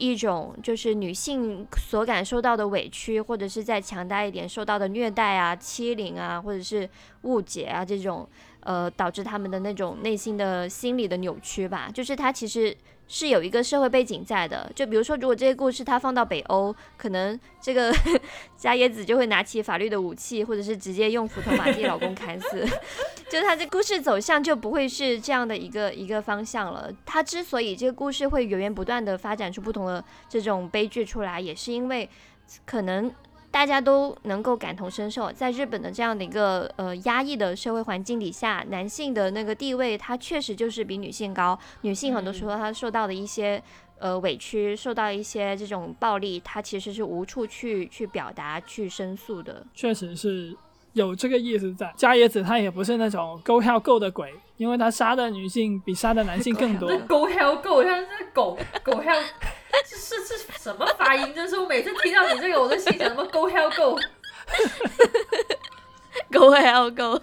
[0.00, 6.88] 一种就是女性所感受到的委屈，或者是再强大一点受到的虐待啊、欺凌啊，或者是
[7.22, 8.24] 误解啊这种，
[8.68, 11.88] 呃，导致他们的那种内心的心理的扭曲吧。
[11.90, 12.76] 就是它其实
[13.06, 14.70] 是有一个社会背景在的。
[14.74, 17.90] 就比如说，如果这个故事它放到北欧，可能这个
[18.58, 22.62] 加椰子就会拿起法律的武器，或者是直接用斧头把自己老公砍死。
[23.30, 26.92] 就是它这故事走向就不会是这样的一个一个方向了。
[27.06, 32.06] 它之所以这个故事会源源不断的发展出不同的这种悲剧出来，也是因为
[32.66, 33.10] 可能。
[33.50, 41.58] 大家都能够感同身受，在日本的这样的一个呃压抑的社会环境底下，男性的那个地位，他确实就是比女性高。
[41.80, 43.60] 女性很多时候她受到的一些
[43.98, 49.66] 呃委屈，受到一些这种暴力，她其实是无处去去表达、去申诉的。
[49.74, 50.56] 确实是
[50.98, 51.92] 有这个意思在。
[51.96, 59.22] 加野子他也不是那种 go hell go 的鬼，因为他杀的女性比杀的男性更多 go hell go，，像这狗狗 hell，
[59.88, 61.32] 这是是什么发音？
[61.34, 63.70] 真是我每次听到你这个，我都心想什么 go hell
[66.30, 67.20] go，go hell go，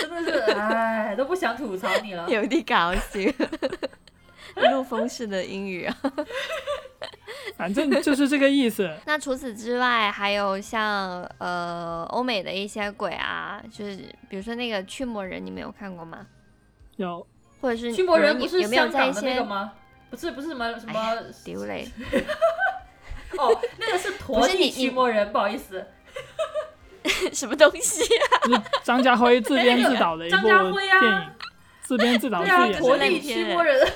[0.00, 2.28] 真的是哎，都不想吐槽你了。
[2.28, 3.20] 有点搞笑。
[4.56, 5.96] 一路风式的英语啊。
[7.64, 8.94] 反正就是这个意思。
[9.06, 13.96] 那除此之外，还有像呃欧美的一些鬼啊，就是
[14.28, 16.26] 比如说那个驱魔人，你没有看过吗？
[16.96, 17.26] 有
[17.62, 19.72] 或者是驱魔人你们不是有没有在一香港的那些个吗？
[20.10, 21.88] 不是不是什么什么哎丢嘞？
[23.38, 25.86] 哦，那个是陀地不是你驱魔人，不好意思。
[27.32, 28.10] 什么东西、是
[28.82, 31.30] 张家辉自编自导的一部张家辉啊电影，
[31.80, 33.88] 自编自导自演的，陀地驱魔人，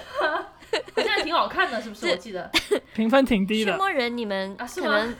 [0.94, 2.08] 好像挺好看的，是不是？
[2.08, 2.50] 我记得。
[2.94, 3.76] 评分挺低的驱的。
[3.76, 5.14] 魔人，你们啊可能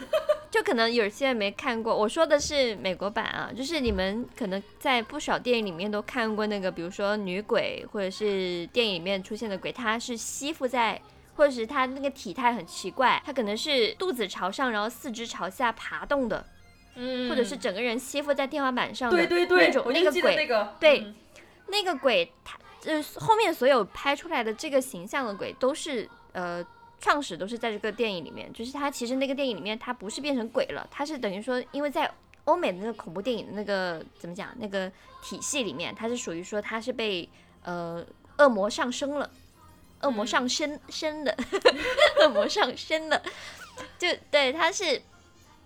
[0.51, 1.97] 就可能有些人没看过。
[1.97, 11.01] 我说的是美国版啊，就是你们可能在不少电影里面都看过那个，比如说女鬼，或者是电影里面出现的鬼，它是吸附在。
[11.37, 16.45] 或者是它那个体态很奇怪，它可能是肚子朝上，然后四肢朝下爬动的，
[16.97, 21.15] 嗯，或者是整个人吸附在天花板上的对对对那，种那个鬼，那个，对嗯
[21.69, 26.65] 那个鬼，它就是后面所有拍出来的这个形象的鬼，都是呃
[27.01, 32.11] 创始都是在这个电影里面，就是他其实那个电影里面他不是变成鬼了，他是等于说，因为在
[32.45, 34.91] 欧美的那个恐怖电影的那个怎么讲那个
[35.23, 37.29] 体系里面，他是属于说他是被
[37.63, 38.05] 呃
[38.39, 39.31] 恶魔上升了。
[40.03, 41.37] 恶魔嗯上身身的，
[42.23, 43.21] 恶魔上身的，
[43.99, 45.03] 就对，他是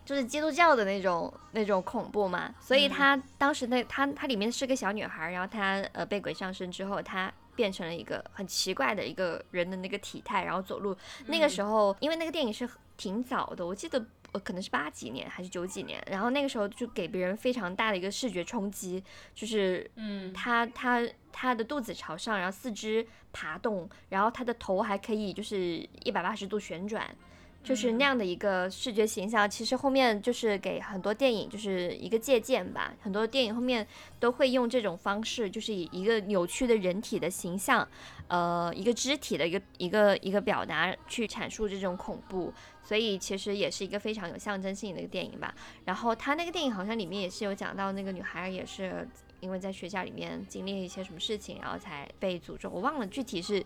[0.05, 10.97] 就是基督教的那种那种恐怖嘛，所以嗯她当时那她她里面是个小女孩，然后她呃被鬼上身之后，她变成了一个很奇怪的一个人的那个体态，然后走路。
[11.27, 14.05] 那个时候，因为那个电影是挺早的，我记得。
[14.33, 27.15] 呃，可能是八几年还是九几年，然后那个时候就给别人非常大的一个视觉冲击，就是嗯，他他他的肚子朝上，然后四肢爬动，然后他的头还可以就是一百八十度旋转，
[27.63, 29.49] 就是那样的一个视觉形象。
[29.49, 33.87] 其实后面就是给很多电影就是一个借鉴吧，很多电影后面
[34.19, 37.87] 都会用这种方式，就是以一个扭曲的人体的形象，
[38.29, 42.53] 呃，一个肢体的一个一个一个表达去阐述这种恐怖。
[42.85, 45.55] 所以其实也是一个非常有象征性的一个电影吧。
[45.85, 52.69] 然后他那个电影好像里面也是有讲到那个女孩也是因为在学校里面经历了一些什么事情，然后才被诅咒。
[52.69, 53.65] 我忘了具体是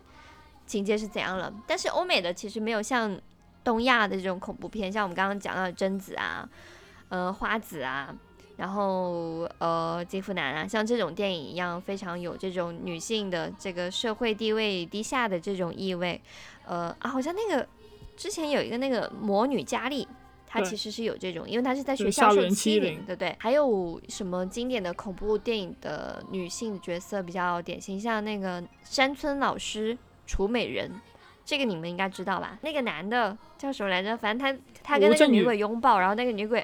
[0.67, 1.51] 情节是怎样了。
[1.67, 3.19] 但是欧美的其实没有像
[3.67, 6.49] 东亚的这种恐怖片，像我们刚刚讲到的贞子啊，
[7.09, 8.15] 呃花子啊。
[8.57, 16.19] 然后，呃，金福男啊，像这种电影一样，非常有这种女性的这个社会地位低下的这种意味。
[16.65, 17.69] 呃啊，好像那个
[18.17, 20.09] 之前有一个那个魔女佳丽，
[20.47, 23.37] 它其实是有这种，因为它是在学校受欺凌对不对？
[23.39, 30.91] 还有什么经典的恐怖电影的女性角色比较典型，像那个山村老师楚美人，
[31.47, 32.59] 这个你们应该知道吧？
[32.63, 34.17] 那个男的叫什么来着？
[34.17, 36.59] 反正他他跟那个女鬼拥抱，然后那个女鬼，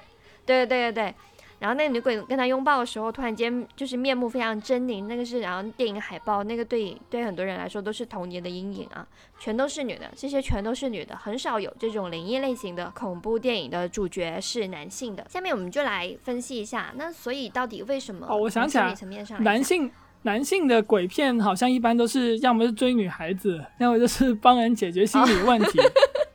[0.45, 1.15] 对对对对对。
[1.61, 9.07] 然后那个女鬼跟他拥抱的时候，突然间就是面目非常狰狞，那个是然后电影海报，那个对对很多人来说都是童年的阴影啊，
[9.39, 15.25] 全都是女的，这些全都是女的，很少有这种灵异类型的恐怖电影的主角是男性的。
[15.29, 18.27] 下面我们就来分析一下，那所以到底为什么？
[18.29, 18.93] 哦我想起来
[19.39, 19.89] 男性
[20.23, 25.81] 男性的鬼片好像一般都是要么是追女孩子，要么就是帮人解决心理问题，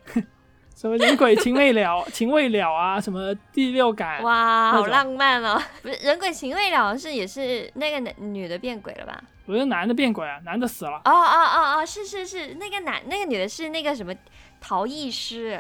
[0.76, 5.62] 什么人鬼情未了、情未了啊，什么第六感，哇，好浪漫哦！
[5.82, 9.24] 不是人鬼情未了是也是那个男女的变鬼了吧？
[9.46, 11.02] 不是男的变鬼啊，男的死了。
[11.06, 14.14] 哦哦哦哦，是是是，那个男那个女的是那个什么
[14.60, 15.60] 陶艺师，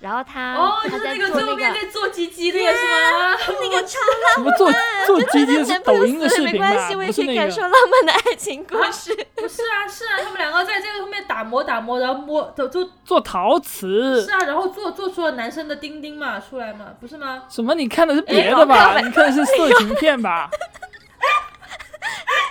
[0.00, 3.36] 然后他哦，就是那个在做那最后面个在做鸡鸡那个是吗？
[3.60, 3.98] 那个 超
[4.34, 4.72] 什么做
[5.06, 6.68] 做鸡鸡浪漫，是男朋友抖音的死了视频吧？
[6.68, 7.60] 没关系，我也不是那个可以感受。
[7.60, 9.14] 浪漫的爱情故事。
[9.36, 17.42] 不是啊，是啊，他们两个在这个后面打磨打磨，然后摸就就做陶瓷是啊，然后做做出了男生的丁丁嘛出来嘛，不是吗？
[17.50, 17.74] 什么？
[17.74, 18.98] 你看的是别哎的吧？
[19.00, 20.48] 你看的是色情片吧？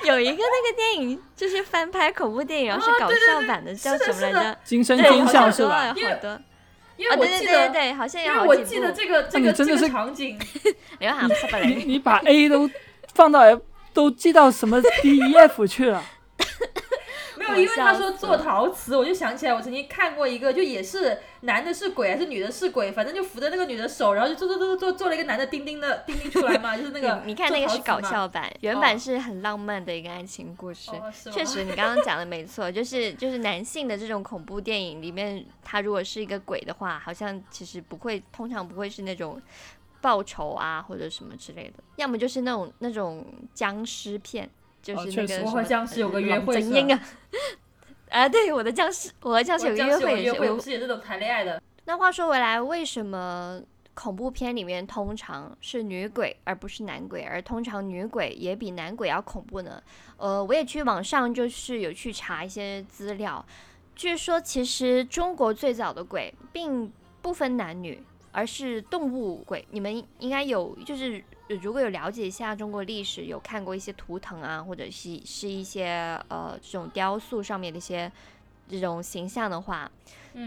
[0.05, 4.57] 有一个那个电影就是翻拍恐怖电影，然后是搞笑版的，叫什么来着？
[4.63, 5.87] 惊声对，惊好多笑是吧？
[5.87, 6.39] 好多
[6.99, 7.15] 因为啊！
[7.15, 8.55] 对对我记得，对对对，好像有因为我。
[8.57, 10.37] 记得这个这个这个你真的是场景，
[10.99, 12.69] 刘海不你，你把 A 都
[13.13, 13.61] 放到 F
[13.93, 16.03] 都记到什么 D E F 去了？
[17.57, 30.91] 因为他说做陶瓷，我就想起来我曾经看过一个，就也是男的是鬼还是女的是鬼，反正就扶着那个女的手，然后就做做做做做做了一个男的钉钉的钉钉出来嘛，就是那个你你看那个是搞笑版，原版是很浪漫的一个爱情故事。
[30.91, 39.41] 哦确实，你刚刚讲的没错，就是就是男性的这种恐怖电影里面，他如果是一个鬼的话，好像其实不会，通常不会是那种
[40.01, 44.49] 报仇啊或者什么之类的，要么就是那种那种僵尸片，
[44.81, 47.03] 就是那个什么我和僵尸有个约会是吧怎样啊？
[48.09, 51.61] 啊，对，我的僵尸，我和僵尸有个约会，会也是我是也这种谈恋爱的？
[51.85, 53.61] 那话说回来，为什么
[53.93, 59.81] 恐怖片里面通常是女鬼而不是男鬼，而通常女鬼也比男鬼要恐怖呢？
[60.17, 63.45] 呃，我也去网上就是有去查一些资料，
[63.95, 69.67] 据说其实中国最早的鬼并不分男女，而是动物鬼。
[69.71, 71.23] 你们应该有就是。
[71.49, 75.87] 呃如果有了解一下中国历史，有看过一些图腾啊，或者是是一些
[76.29, 78.09] 呃这种雕塑上面的一些
[78.69, 79.89] 这种形象的话，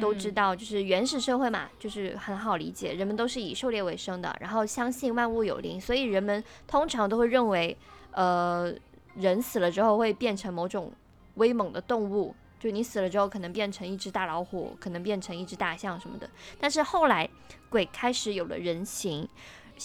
[0.00, 7.76] 都知嗯道，就是原始社会嘛，就是很好理解，人们都是以狩猎为生的，然后相信万物有灵，所以人们通常都会认为，
[8.12, 8.72] 呃，
[9.16, 10.92] 人死了之后会变成某种
[11.34, 16.30] 威猛的动物，就你死了之后可能变成一只大老虎，可能变成一只大象什么的。
[16.60, 17.28] 但是后来
[17.68, 19.28] 鬼开始有了人形。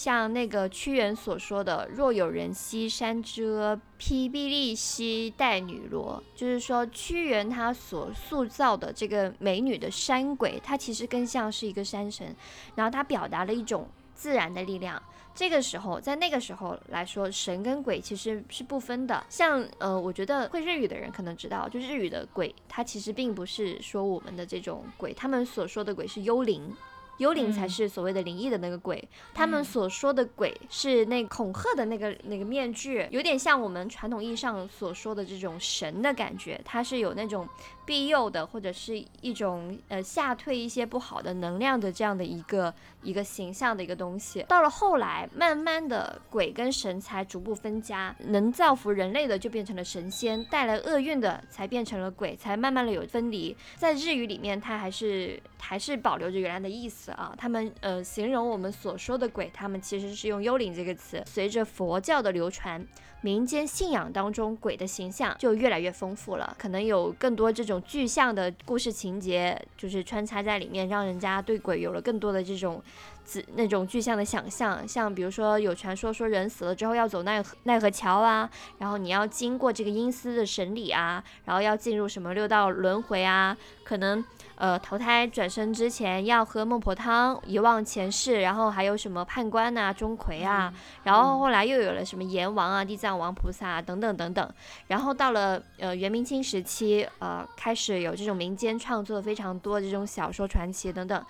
[0.00, 12.32] 像那个屈原所说的“若有人兮山之阿，披薜荔兮带女萝”，就是说屈原他所塑造的这个美女的山鬼，它其实更像是一个山神，
[12.76, 15.02] 然后它表达了一种自然的力量。
[15.34, 19.26] 这个时候，在那个时候来说，神跟鬼其实是不分的。
[19.28, 26.72] 像呃，我觉得会日语的人可能知道，就日语的鬼，它其实并不是说我们的这种鬼，他们所说的鬼是幽灵。
[27.18, 27.68] 幽灵才嗯。
[27.68, 37.46] 是所谓的灵异的那个鬼，他们嗯所说的鬼是那恐吓的那个那个面具，有点像我们传统意义上所说的这种神的感觉，它是有那种
[37.88, 42.72] 庇佑的，或者是一种呃吓退一些不好的能量的这样的一个
[43.02, 44.44] 一个形象的一个东西。
[44.46, 53.56] 到了后来，慢慢的鬼跟神才逐步分家，能造福人类的就变成了神仙，带来厄运的才变成了鬼，才慢慢的有分离。
[53.76, 57.34] 在日语里面，它还是还是保留着原来的意思啊。
[57.38, 61.22] 他们呃形容我们所说的鬼，他们其实是用幽灵这个词。
[61.24, 62.86] 随着佛教的流传，
[63.20, 72.82] 民间信仰当中鬼的形象就越来越丰富了，可能有更多这种具象的故事情节，就是穿插在里面，让人家对鬼有了更多的这种。
[73.28, 84.24] 子那种具象的想象，像比如说有传说说人死了之后要走奈奈何桥啊，然后你要经过这个阴司的审理啊，然后要进入什么六道轮回啊，可能
[84.58, 90.72] 呃投胎转生之前要喝孟婆汤，遗忘前世，然后还有什么判官啊、钟馗啊，
[91.04, 94.50] 然后后来又有了什么阎王啊、地藏王菩萨啊等等等等，
[94.88, 101.24] 然后到了呃元明清时期，呃开始有这种民间创作非常多的这种小说传奇等等。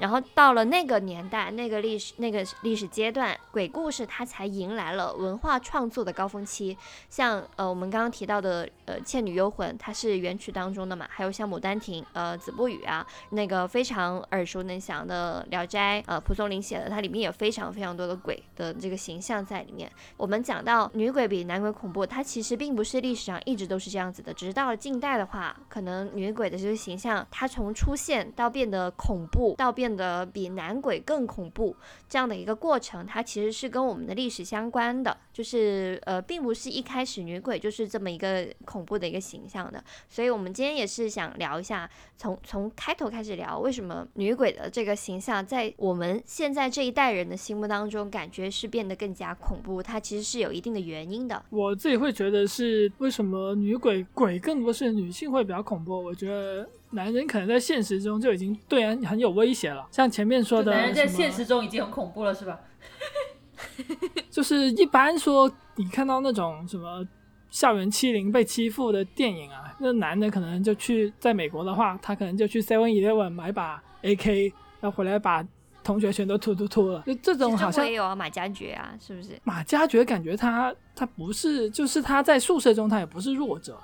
[0.00, 6.76] 然后到了那个年代、那个历史、那个历史阶段，鬼故事它才迎来了文化创作的高峰期。
[7.08, 19.90] 像呃我们刚刚提到的呃《倩女幽魂》，它是元曲当中的嘛，还有像《牡丹亭》呃《子不语》啊，那个非常耳熟能详的《聊斋》呃蒲松龄写的，它里面有非常非常多的鬼的这个形象在里面。
[20.16, 31.74] 我们讲到女鬼比男鬼恐怖，它其实并不是历史上一直都是这样子的，只是到了近代的话，可能女鬼的这个形象，它从出现到变得恐怖，到变变得比男鬼更恐怖
[32.08, 39.82] 这样的一个过程，它其实是跟我们的历史相关的，就是呃，并不是一开始女鬼就是这么一个恐怖的一个形象的。
[40.06, 41.88] 所以我们今天也是想聊一下，
[42.18, 51.42] 从从开头开始聊，为什么女鬼的这个形象在我们现在这一代人的心目当中，感觉是变得更加恐怖，它其实是有一定的原因的。
[51.48, 55.98] 我自己会觉得是为什么女鬼鬼更多是女性会比较恐怖？
[55.98, 62.60] 我觉得男人可能在现实中就已经对人很有威胁了，像前面说的男人在现实中已经很恐怖了，是吧？
[64.30, 67.06] 就是一般说你看到那种什么
[67.50, 75.44] 校园欺凌被欺负的电影啊，那男的可能就去在美国的话，他可能就去 Seven Eleven 买把 AK，然后回来把
[75.82, 79.40] 同学全都突突突了，就这种好像也有啊，马加爵啊，是不是？
[79.44, 83.76] 马加爵感觉他他不是，就是他在宿舍中他也不是弱者，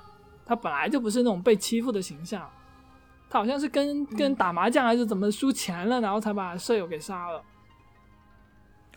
[0.45, 2.47] 他本来就不是那种被欺负的形象，
[3.29, 7.41] 他好像是跟跟打麻将还是怎么输钱了，然后才把舍友给杀了。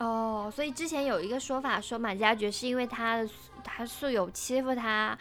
[0.00, 3.22] 哦，所以之前有一个说法说马加爵是因为他
[3.62, 5.16] 他宿友欺负他，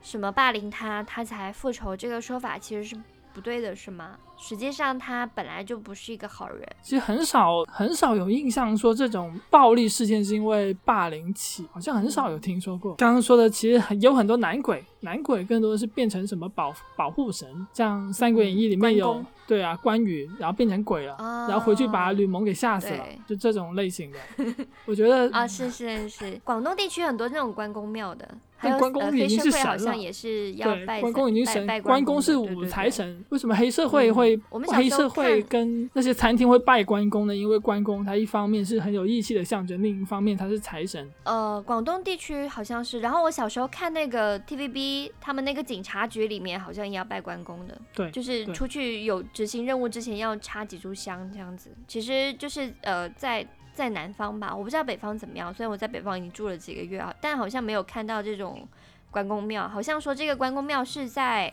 [0.00, 1.94] 什么霸凌他，他才复仇。
[1.94, 2.96] 这个说法其实是
[3.34, 4.18] 不对的，是吗？
[4.42, 6.68] 实际上他本来就不是一个好人。
[6.82, 12.96] 其实很少很少有印象说这种暴力事件是因为霸凌起，好像很少有听说过。
[12.96, 24.18] 刚刚说的其实很有很多男鬼，男鬼更多的是变成什么保保护神，像《三国演义》里面有对啊关羽，然后变成鬼了，哦然后回去把吕蒙给吓死了，就这种类型的。
[24.86, 28.28] 我觉得啊，是是是，广东地区很多这种关公庙的，
[28.60, 37.34] 但关公呃已经是神了像也是要对拜关公已经神关公是公的对对对财神，为什么黑社会嗯会我们小时候黑社会跟那些餐厅会拜关公的？
[37.34, 41.10] 因为关公他一方面是很有义气的象征，另一方面他是财神。
[41.24, 43.00] 呃，广东地区好像是。
[43.00, 51.70] 然后我小时候看那个 TVB，他们那个警察局里面好像也要拜关公的，对，就是出去有执行任务之前要插几炷香这样子。
[51.86, 55.52] 其实就是呃，在在南方吧，我不知道北方怎么样。
[55.52, 58.66] 虽然我在北方已经住了几个月啊，但好像没有看到这种
[59.10, 59.66] 关公庙。
[59.66, 61.52] 好像说这个关公庙是在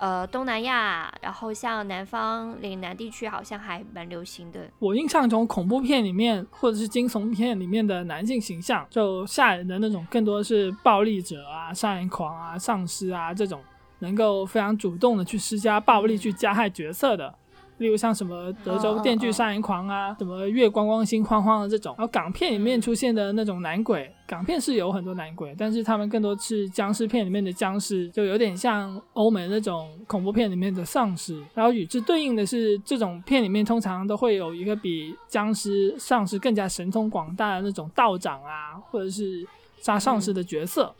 [0.00, 4.68] 呃东南亚，然后像南方岭南地区好像还蛮流行的。
[4.78, 13.60] 我印象中恐怖片里面或者是惊悚片里面的男性形象，就吓人的那种，更多是暴力者啊、杀人狂啊、丧尸啊这种，
[13.98, 17.34] 能够非常主动的去施加暴力去加害角色的。
[17.80, 31.42] 例如像什么德州电锯杀人狂啊，什么月光光心慌慌的这种，然后港片里面出现的那种男鬼，港片是有很多男鬼，但是他们更多是僵尸片里面的僵尸，就有点像欧美那种恐怖片里面的丧尸。
[31.54, 39.42] 然后与之对应的是，这种片里面通常都会有一个比僵尸、丧尸更加神通广大的那种道长啊，或者是
[39.80, 40.94] 杀丧尸的角色。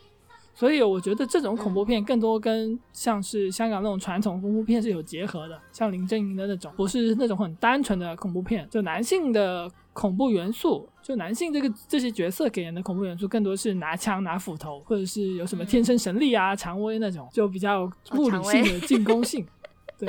[0.53, 17.83] 所以我觉得这种恐怖片更多跟像是香港那种传统功夫片是有结合的，像林正英的那种，不是那种很单纯的恐怖片，就男性的恐怖元素，就男性这个这些角色给人的恐怖元素更多是拿枪拿斧头，或者是有什么天生神力啊、蔷薇那种，就比较
[18.13, 19.45] 物理性的进攻性，
[19.97, 20.07] 对，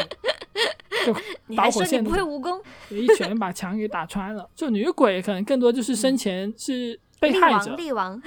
[1.07, 2.61] 就导火线不会武功？
[2.91, 4.49] 一拳把墙给打穿了。
[4.55, 8.21] 就女鬼可能更多就是生前是被力害者王，， 力王，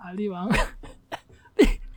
[0.00, 0.48] 啊，力王，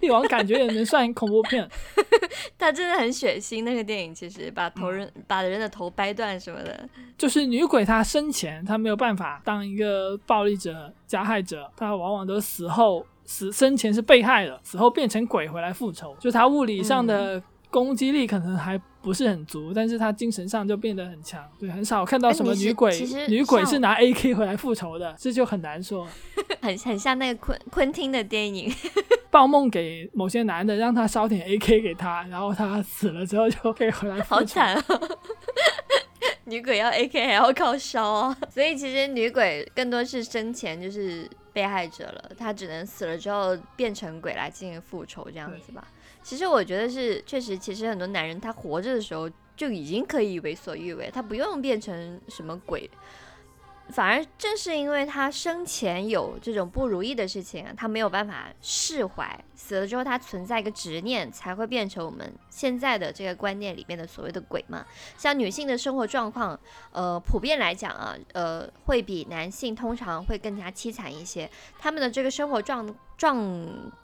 [0.07, 1.67] 力力王感觉也能算恐怖片。
[2.57, 3.63] 他真的很血腥。
[3.63, 6.87] 那个电影其实把嗯头人、把人的头掰断什么的，
[7.17, 16.15] 就是女鬼她生前她没有办法当一个暴力者、加害者，她往往都死后死生前是被害的，死后变成鬼回来复仇。
[16.19, 21.41] 就她物理上的攻击力可能还不是很足，但是他精神上就变得很强。
[21.57, 26.05] 对，很少看到什么女鬼其实女鬼是拿 AK 回来复仇的，这就很难说。
[26.61, 28.69] 很很像那个昆昆汀的电影。
[29.31, 34.35] 报梦给某些男的，让他烧点 AK 给他，然后他死了之后就可以回来复仇。
[34.35, 34.83] 好惨啊！
[36.43, 45.87] 女鬼要 AK 还要靠烧啊，所以其实女鬼更多是生前就是被害者了，她只能死了之后变成鬼来进行复仇这样子吧。
[46.27, 52.89] 其实我觉得是确实，其实很多男人他活着的时候就已经可以为所欲为，他不用变成什么鬼。
[53.91, 64.85] 反而正是因为他生前有这种不如意的事情，他没有办法释怀，死了之后他存在一个执念，才会变成我们现在的这个观念里面的所谓的鬼嘛。
[65.17, 66.59] 像女性的生活状况，
[66.91, 71.49] 呃，普遍来讲啊，呃，会比男性通常会更加凄惨一些，
[71.79, 73.57] 他们的这个生活状状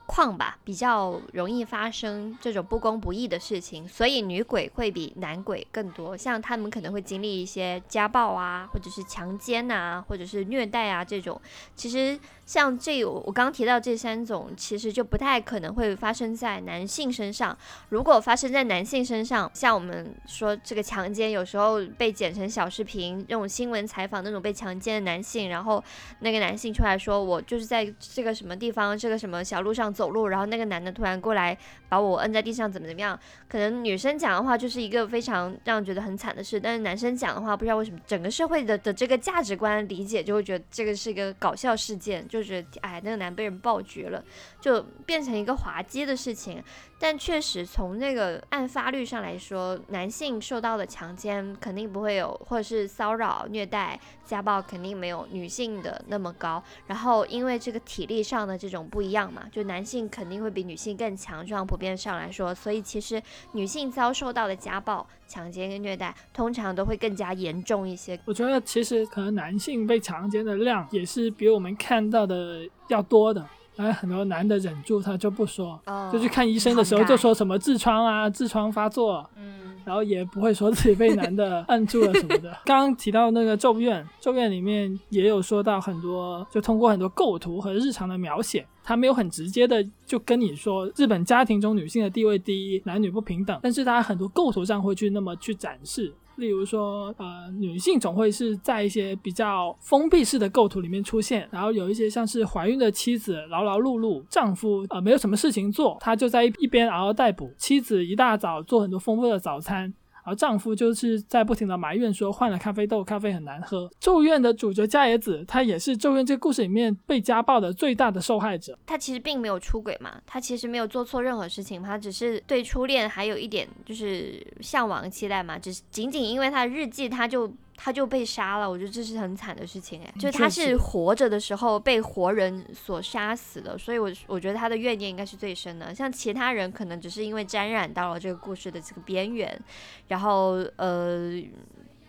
[0.06, 6.16] 况吧，比较容易发生这种不公不义的事情，所以女鬼会比男鬼更多。
[6.16, 11.40] 像他们可能会经历一些家暴啊，或者是强奸啊，或者是虐待啊这种。
[11.76, 17.58] 其实像这我刚刚提到这三种，其实就不太可能会发生在男性身上。
[17.90, 25.84] 如果发生在男性身上，像我们说这个强奸，有时候被剪成小视频，那种新闻采访那种被强奸的男性，然后
[26.20, 28.98] 那个男性出来说，我就是在这个什么地方。
[29.04, 33.18] 这个什么小路上走路，然后那个男的突然过来把我摁在地上，怎么怎么样？
[33.48, 44.24] 可能女生讲的话就是一个非常让人觉得很惨的事，但是男生讲的话，不知道为什么整个社会的的这个价值观理解就会觉得这个是一个搞笑事件，就觉得哎那个男被人暴绝了，
[44.60, 46.64] 就变成一个滑稽的事情。
[47.00, 56.64] 但确实从那个案发率上来说，男性受到的强奸肯定不会有，或者是骚扰、虐待、家暴肯定没有女性的那么高。
[56.88, 63.22] 然后因为这个体力上的这种不一样嘛，就男性肯定会比女性更强壮，普遍上来说，所以其实
[63.54, 68.20] 女性遭受到的家暴、强奸跟虐待通常都会更加严重一些。
[68.26, 73.46] 我觉得其实可能男性被强奸的量也是比我们看到的要多的。
[73.76, 75.82] 然后很多男的忍住，他就不说，
[76.12, 82.56] 就去看医生的时候就说什么痔疮啊，痔疮发作，嗯，然后也不会说自己被男的 按住了什么的。
[82.66, 96.14] 刚刚提到那个《咒怨》，《咒怨》里面也有说到很多，就通过很多构图和日常的描写，他没有很直接的就跟你说日本家庭中女性的地位低，男女不平等，但是他很多构图上会去那么去展示。
[96.38, 109.94] 例如说，呃，女性总会是在一些比较封闭式的构图里面出现，然后有一些像是怀孕的妻子劳劳碌碌，丈夫呃没有什么事情做，他就在一一边嗷嗷待哺，妻子一大早做很多丰富的早餐。
[110.24, 113.90] 而丈夫就是在不停的埋怨说换了咖啡豆，咖啡很难喝。
[114.00, 118.78] 咒怨的主角加野子，他也是咒怨这个故事里面被家暴的最大的受害者。
[118.86, 127.52] 他其实并没有出轨嘛，他其实没有做错任何事情，他只是对初恋还有一点就是向往期待嘛，只是仅仅因为他的日记，他就。
[127.84, 135.94] 他就被杀了，我觉得这是很惨的事情哎，就是他是活着的时候被活人所杀死的，所以我我觉得他的怨念应该是最深的。
[135.94, 139.60] 像其他人可能只是因为沾染到了这个故事的这个边缘，
[140.08, 141.44] 然后呃。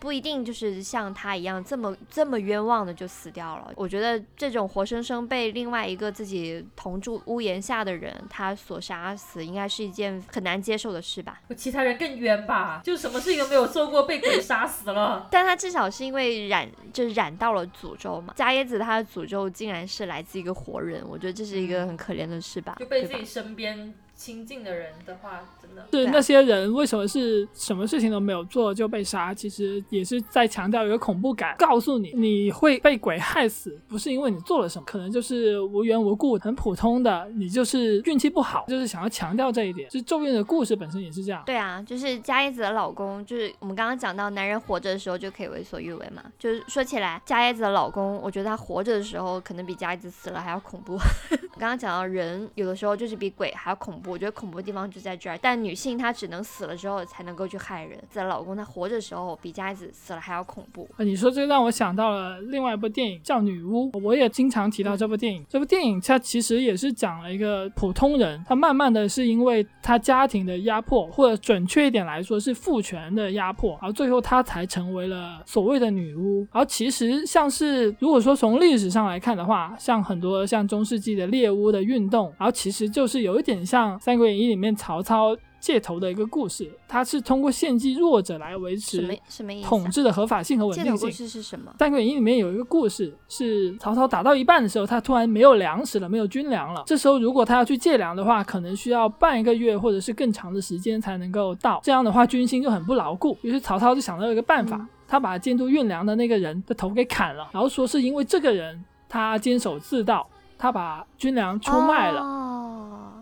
[0.05, 3.73] 不一定就是像他一样这么这么冤枉的就死掉了。
[3.75, 11.41] 我觉得这种活生生被另外一个自己同住屋檐下的人他所杀死，应该是一件很难接受的事吧？
[11.57, 12.81] 其他人更冤吧？
[12.83, 15.27] 就什么事情都没有做过，被鬼杀死了。
[15.31, 18.35] 但他至少是因为染，就染到了诅咒嘛。
[18.37, 22.75] 加耶子他的诅咒竟然是来自一个活人，我觉得这是一个很可怜的事吧？
[22.77, 23.91] 就被自己身边。
[24.17, 29.33] 亲近的人的话，真的是那些人为什么是什么事情都没有做就被杀？
[29.33, 39.89] 其实也是在强调一个恐怖感，告诉你你会被鬼害死，不是因为你做了什么，可能就是无缘无故、很普通的，你就是运气不好，就是想要强调这一点。
[39.89, 41.43] 就咒怨的故事本身也是这样。
[41.45, 46.23] 对啊，就是加叶子的老公，就是我们刚刚讲到，男人活着的时候就可以为所欲为嘛。
[46.39, 50.97] 就是说起来，加叶子的老公，我觉得他活着的时候可能比加叶子死了还要恐怖。
[51.57, 54.11] 刚刚讲到人有的时候就是比鬼还要恐怖。
[54.11, 57.97] 我觉得恐怖的地方就在这儿，但女性她只能死了之后才能够去害人。
[58.09, 60.87] 在老公她活着的时候，比佳子死了还要恐怖。
[60.99, 65.43] 你说这让我想到了另外一部电影叫《女巫》，我也经常提到这部电影。
[65.49, 76.39] 这部电影它其实也是讲了一个普通人，他慢慢的是因为他家庭的压迫，或者准确一点来说是父权的压迫，然后最后他才成为了所谓的女巫。
[76.51, 85.35] 然后其实像是如果说从历史上来看的话，像很多像中世纪的猎巫的运动，然后其实就是有一点像《三国演义》里面曹操
[85.65, 89.19] 借头的一个故事，他是通过献祭弱者来维持
[89.63, 91.09] 统治的合法性和稳定性。
[91.09, 91.71] 故事是什么？
[91.79, 96.83] 《三国演义》里面有一个故事，是曹操打到一半的时候，他突然没有粮食了，没有军粮了。
[96.85, 101.81] 这时候如果他要去借粮的话，可能需要半一个月或者是更长的时间才能够到。
[101.83, 103.35] 这样的话，军心就很不牢固。
[103.41, 110.27] 于是曹操就想到一个办法，他把监督运粮的那个人的头给砍了，然后说是因为这个人他坚守自盗。
[110.57, 112.21] 他把军粮出卖了，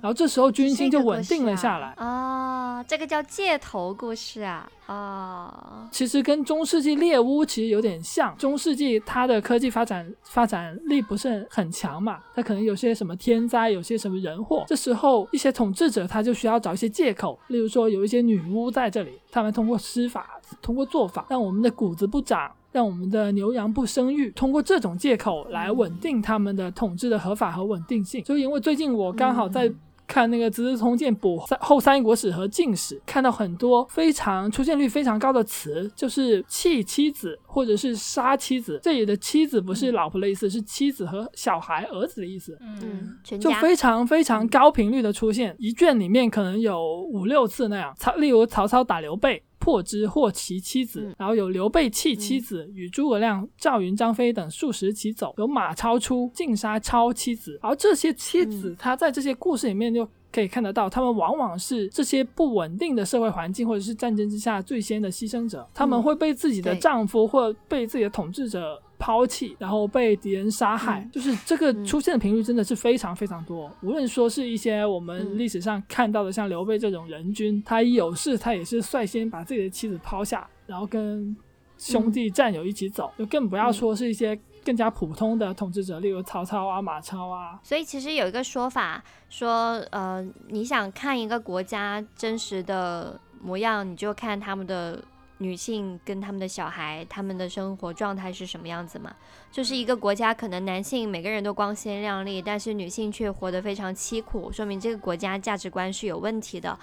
[0.03, 1.93] 然后这时候军心就稳定了下来。
[1.95, 4.69] 啊，这个叫借头故事啊。
[4.85, 8.35] 啊，其实跟中世纪猎巫其实有点像。
[8.37, 14.65] 中世纪它的科技发展发展力不是很强嘛，它可能有些什么天灾，有些什么人祸。
[14.67, 20.31] 这时候一些统治者他就需要找一些借口，例如说有一些女巫在这里，他们通过施法，
[20.61, 22.51] 通过做法让我们的谷子不长。
[22.73, 28.23] 让我们的牛羊不生育，通过这种借口来稳定他们的统治的合法和稳定性。
[28.23, 29.71] 就因为最近我刚好在。
[30.13, 38.79] 看那个《资治通鉴》补三后三国史和晋史，看到很多非常出现率非常高的词，就是弃妻子或者是杀妻子。
[38.83, 42.55] 这里的妻子不是老婆的意思，是妻子和小孩、儿子的意思。
[42.61, 47.91] 嗯，就非常非常高频率的出现，一卷里面可能有五六次那样。
[47.97, 51.15] 曹，例如曹操打刘备，破之获其妻子，嗯。
[51.17, 57.57] 然后有刘备弃妻子，与诸葛亮、赵云、张飞等数十骑走，有马超出尽杀超妻子。
[57.61, 73.69] 而这些妻子嗯，他在这些故事里面就可以看得到，他们往往是这些不稳定的社会环境或者是战争之下最先的牺牲者，他们会被自己的丈夫或被自己的统治者抛弃，然后被敌人杀害，嗯就是这个嗯出现的频率真的是非常非常多。
[73.81, 81.35] 无论说是一些我们嗯历史上看到的像刘备这种人君，他一有事他也是率先把自己的妻子抛下，然后跟
[81.77, 87.59] 兄弟战友一起走，就更不要说是一些更加普通的统治者，例如曹操啊、马超啊。
[87.61, 95.03] 所以其实有一个说法说，呃，你想看一个国家真实的模样，你就看他们的
[95.43, 99.13] 女性跟他们的小孩，他们的生活状态是什么样子嘛。
[99.51, 106.79] 就是一个国家可能男性每个人都光鲜亮丽，但是女性却活得非常凄苦，说明这个国家价值观是有问题的。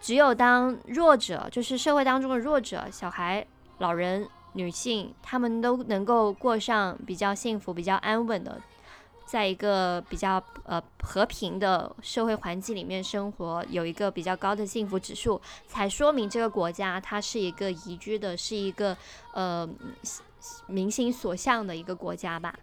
[0.00, 3.46] 只有当弱者，就是社会当中的弱者，小孩、
[3.78, 8.60] 老人、女性，他们都能够过上比较幸福、比较安稳的
[9.32, 18.94] 在一个比较呃和平的社会环境里面生活，有一个比较高的幸福指数，才说明这个国家它是一个宜居的，是一个
[19.32, 19.66] 呃
[20.66, 22.54] 民心所向的一个国家吧。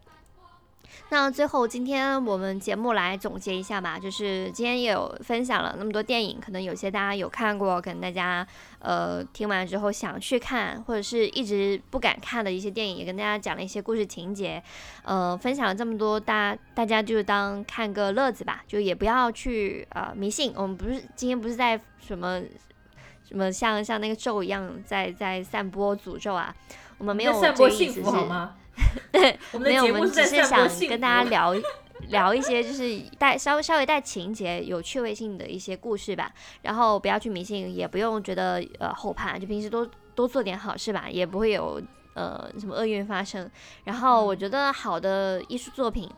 [1.10, 8.46] 那最后，今天我们节目来总结一下吧，就是今天也有分享了那么多电影，可能有些大家有看过，可能大家
[8.80, 14.62] 呃听完之后想去看，或者是一直不敢看的一些电影，也跟大家讲了一些故事情节，
[15.04, 20.54] 呃，分享了这么多，大大家就当看个乐子吧，就也不要去呃迷信。
[20.56, 22.42] 我们不是今天不是在什么
[23.28, 26.56] 什么像像那个咒一样在在散播诅咒啊，
[26.98, 28.56] 我们没有在散播幸福好吗？
[29.12, 30.68] 对， 我们没有，我们只是想。
[30.88, 31.54] 跟大家聊
[32.08, 36.32] 聊一些就是带稍微稍微带情节、有趣味性的一些故事吧。
[36.62, 41.82] 然后不要去迷信，也不用觉得呃后怕，就平时多多做点好事吧，也不会有
[42.14, 43.50] 呃什么厄运发生。
[43.84, 46.10] 然后我觉得好的艺术作品。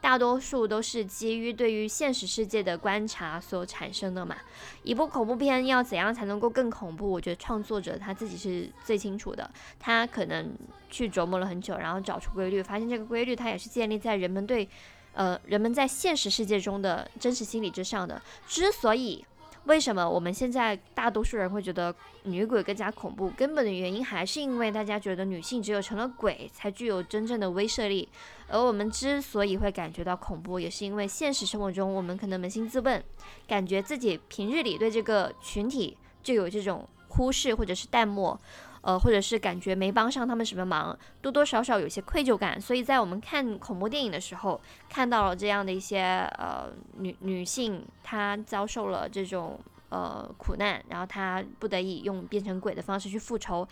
[0.00, 4.36] 大多数都是基于对于现实世界的观察所产生的嘛。
[4.82, 7.10] 一部恐怖片要怎样才能够更恐怖？
[7.10, 9.50] 我觉得创作者他自己是最清楚的。
[9.78, 10.50] 他可能
[10.88, 14.68] 去琢磨了很久，然后找出规律，发现这个规律它也是建立在人们对，
[15.12, 18.20] 呃，人们在现实世界中的真实心理之上的。
[18.46, 19.24] 之所以
[19.64, 21.94] 为什么我们现在大多数人会觉得
[22.24, 28.08] 女鬼更加恐怖，根本的原因还是因为大家觉得女性只有成了鬼才具有真正的威慑力，
[28.48, 33.02] 而我们之所以会感觉到恐怖，也是因为现实生活中我们可能扪心自问，
[33.46, 38.40] 感觉自己平日里对这个群体就有这种忽视或者是淡漠。
[38.82, 46.00] 呃，或者是感觉没帮上他们什么忙，多多少少有些愧疚感，所以在我们看恐怖电影的时候，看到了这样的一些
[46.38, 49.58] 呃女女性，她遭受了这种
[49.90, 53.66] 呃苦难，然后她不得已用变成鬼的方式去复仇。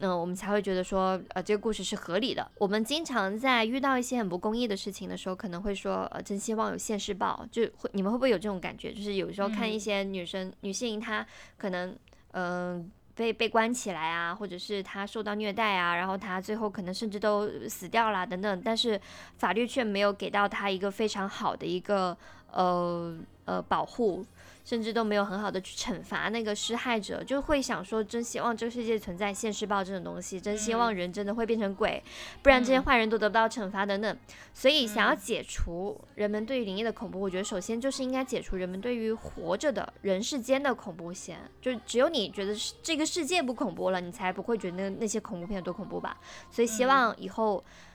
[0.00, 2.46] 嗯、我们才会觉得说，呃，这个故事是合理的。
[2.58, 7.48] 我们经常在遇到一些很不公义的事情的时候，可能会说，呃，真希望有现世报。
[7.50, 8.92] 就会你们会不会有这种感觉？
[8.92, 11.26] 就是有时候看一嗯些女生、女性，她
[11.56, 11.96] 可能，
[12.32, 19.00] 嗯、被被关起来啊，或者是他受到虐待啊，然后他最后可能甚至都死掉了等等，但是
[19.38, 22.16] 法律却没有给到他一个非常好的一个
[22.52, 24.24] 呃呃保护，
[24.66, 32.02] 甚至都没有很好的去惩罚那个施害者，就会想说，真希望这个世界存在现世报这种东西，真希望人真的会变成鬼，
[32.42, 34.18] 不然这些嗯坏人都得不到惩罚等等。
[34.52, 41.38] 所以，想要嗯解除人们对于灵异的恐怖，我觉得首先就是应该解除人们对于活着的人世间的恐怖先。
[41.62, 46.18] 就只有你觉得是这个世界不恐怖了，你才不会觉得那那些恐怖片有多恐怖吧。
[46.50, 47.64] 所以，希望以后。
[47.64, 47.92] 嗯，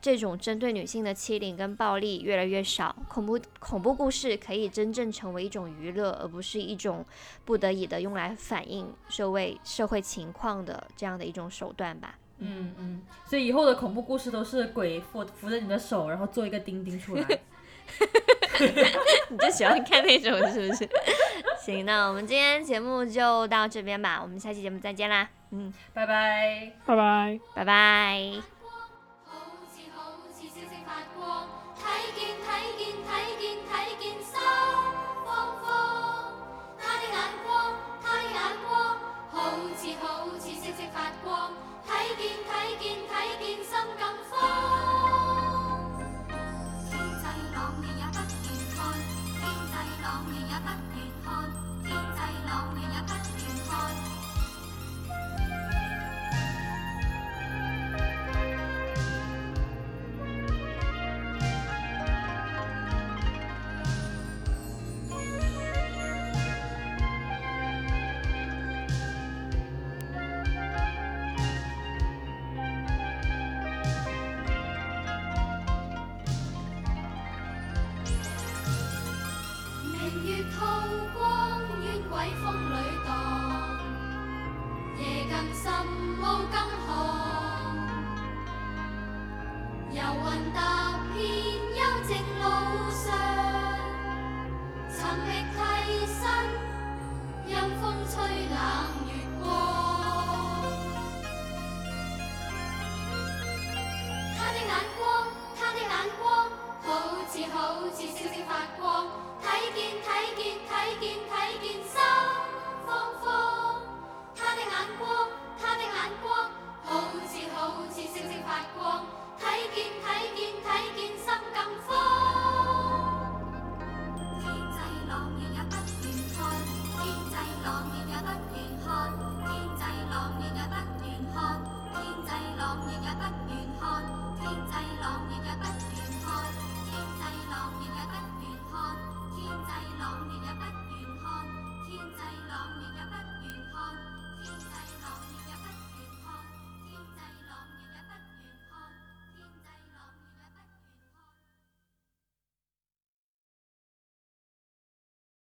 [0.00, 7.04] 这种针对女性的欺凌跟暴力越来越少，恐怖恐怖故事可以真正成为一种娱乐，而不是一种
[7.44, 12.18] 不得已的用来反映社会社会情况的这样的一种手段吧。
[12.38, 17.24] 嗯嗯，所以以后的恐怖故事都是鬼扶扶着你的手，然后做一个钉钉出来。
[19.30, 20.88] 你就喜欢看那种是不是？
[21.58, 26.72] 行，那我们今天节目就到这边吧，我们下期节目再见啦，嗯，拜拜。
[26.86, 27.40] 拜拜。
[27.54, 28.53] 拜拜。